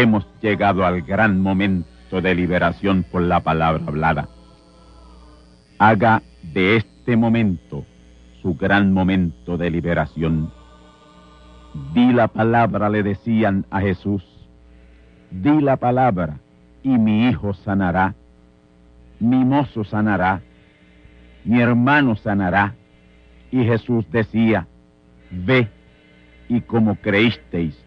hemos 0.00 0.26
llegado 0.40 0.84
al 0.84 1.02
gran 1.02 1.40
momento 1.40 2.20
de 2.20 2.34
liberación 2.34 3.04
por 3.04 3.22
la 3.22 3.40
palabra 3.40 3.82
hablada. 3.86 4.28
Haga 5.78 6.22
de 6.42 6.76
este 6.76 7.16
momento 7.16 7.84
su 8.42 8.54
gran 8.54 8.92
momento 8.92 9.56
de 9.56 9.70
liberación. 9.70 10.52
Di 11.94 12.12
la 12.12 12.28
palabra, 12.28 12.88
le 12.88 13.02
decían 13.02 13.66
a 13.70 13.80
Jesús. 13.80 14.24
Di 15.30 15.60
la 15.60 15.76
palabra 15.76 16.38
y 16.82 16.90
mi 16.90 17.28
hijo 17.28 17.52
sanará. 17.52 18.14
Mi 19.18 19.44
mozo 19.44 19.84
sanará. 19.84 20.40
Mi 21.44 21.60
hermano 21.60 22.16
sanará. 22.16 22.74
Y 23.50 23.64
Jesús 23.64 24.04
decía, 24.10 24.66
ve 25.30 25.68
y 26.48 26.60
como 26.62 26.96
creísteis, 26.96 27.78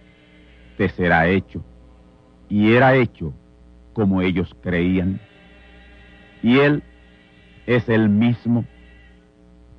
te 0.77 0.89
será 0.89 1.27
hecho. 1.27 1.63
Y 2.53 2.75
era 2.75 2.95
hecho 2.95 3.33
como 3.93 4.21
ellos 4.21 4.55
creían. 4.61 5.19
Y 6.43 6.59
Él 6.59 6.83
es 7.65 7.89
el 7.89 8.09
mismo 8.09 8.63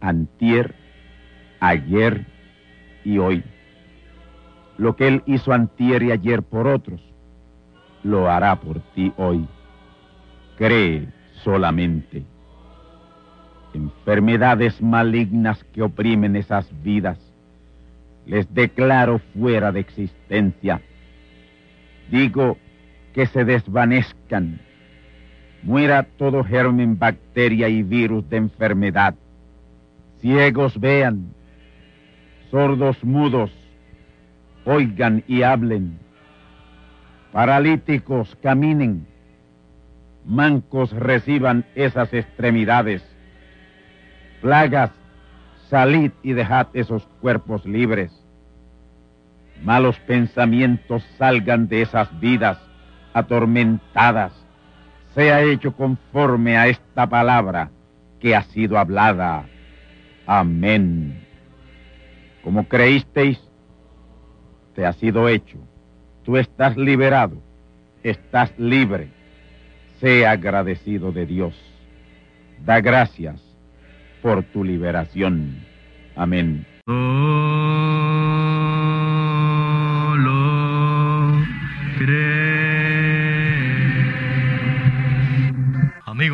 antier, 0.00 0.74
ayer 1.60 2.26
y 3.04 3.18
hoy. 3.18 3.44
Lo 4.76 4.96
que 4.96 5.06
Él 5.06 5.22
hizo 5.24 5.52
antier 5.52 6.02
y 6.02 6.10
ayer 6.10 6.42
por 6.42 6.66
otros, 6.66 7.00
lo 8.02 8.28
hará 8.28 8.56
por 8.56 8.80
ti 8.92 9.12
hoy. 9.18 9.46
cree 10.58 11.06
solamente. 11.44 12.24
Enfermedades 13.72 14.82
malignas 14.82 15.62
que 15.72 15.80
oprimen 15.80 16.34
esas 16.34 16.68
vidas, 16.82 17.20
les 18.26 18.52
declaro 18.52 19.20
fuera 19.32 19.70
de 19.70 19.78
existencia. 19.78 20.82
Digo 22.10 22.58
que 23.14 23.26
se 23.26 23.44
desvanezcan, 23.44 24.60
muera 25.62 26.02
todo 26.02 26.42
germen, 26.42 26.98
bacteria 26.98 27.68
y 27.68 27.82
virus 27.82 28.28
de 28.28 28.38
enfermedad. 28.38 29.14
Ciegos 30.20 30.78
vean, 30.80 31.32
sordos 32.50 33.02
mudos, 33.04 33.52
oigan 34.64 35.22
y 35.28 35.42
hablen, 35.42 35.98
paralíticos 37.32 38.36
caminen, 38.42 39.06
mancos 40.26 40.90
reciban 40.90 41.64
esas 41.76 42.12
extremidades, 42.12 43.06
plagas, 44.40 44.90
salid 45.70 46.10
y 46.24 46.32
dejad 46.32 46.66
esos 46.74 47.06
cuerpos 47.20 47.64
libres, 47.64 48.10
malos 49.62 50.00
pensamientos 50.00 51.04
salgan 51.16 51.68
de 51.68 51.82
esas 51.82 52.18
vidas 52.18 52.58
atormentadas, 53.14 54.32
sea 55.14 55.42
hecho 55.42 55.72
conforme 55.72 56.58
a 56.58 56.66
esta 56.66 57.08
palabra 57.08 57.70
que 58.20 58.34
ha 58.34 58.42
sido 58.42 58.76
hablada. 58.76 59.46
Amén. 60.26 61.24
Como 62.42 62.68
creísteis, 62.68 63.40
te 64.74 64.84
ha 64.84 64.92
sido 64.92 65.28
hecho. 65.28 65.58
Tú 66.24 66.36
estás 66.36 66.76
liberado, 66.76 67.36
estás 68.02 68.52
libre. 68.58 69.08
Sea 70.00 70.32
agradecido 70.32 71.12
de 71.12 71.24
Dios. 71.24 71.54
Da 72.64 72.80
gracias 72.80 73.40
por 74.20 74.42
tu 74.42 74.64
liberación. 74.64 75.64
Amén. 76.16 76.66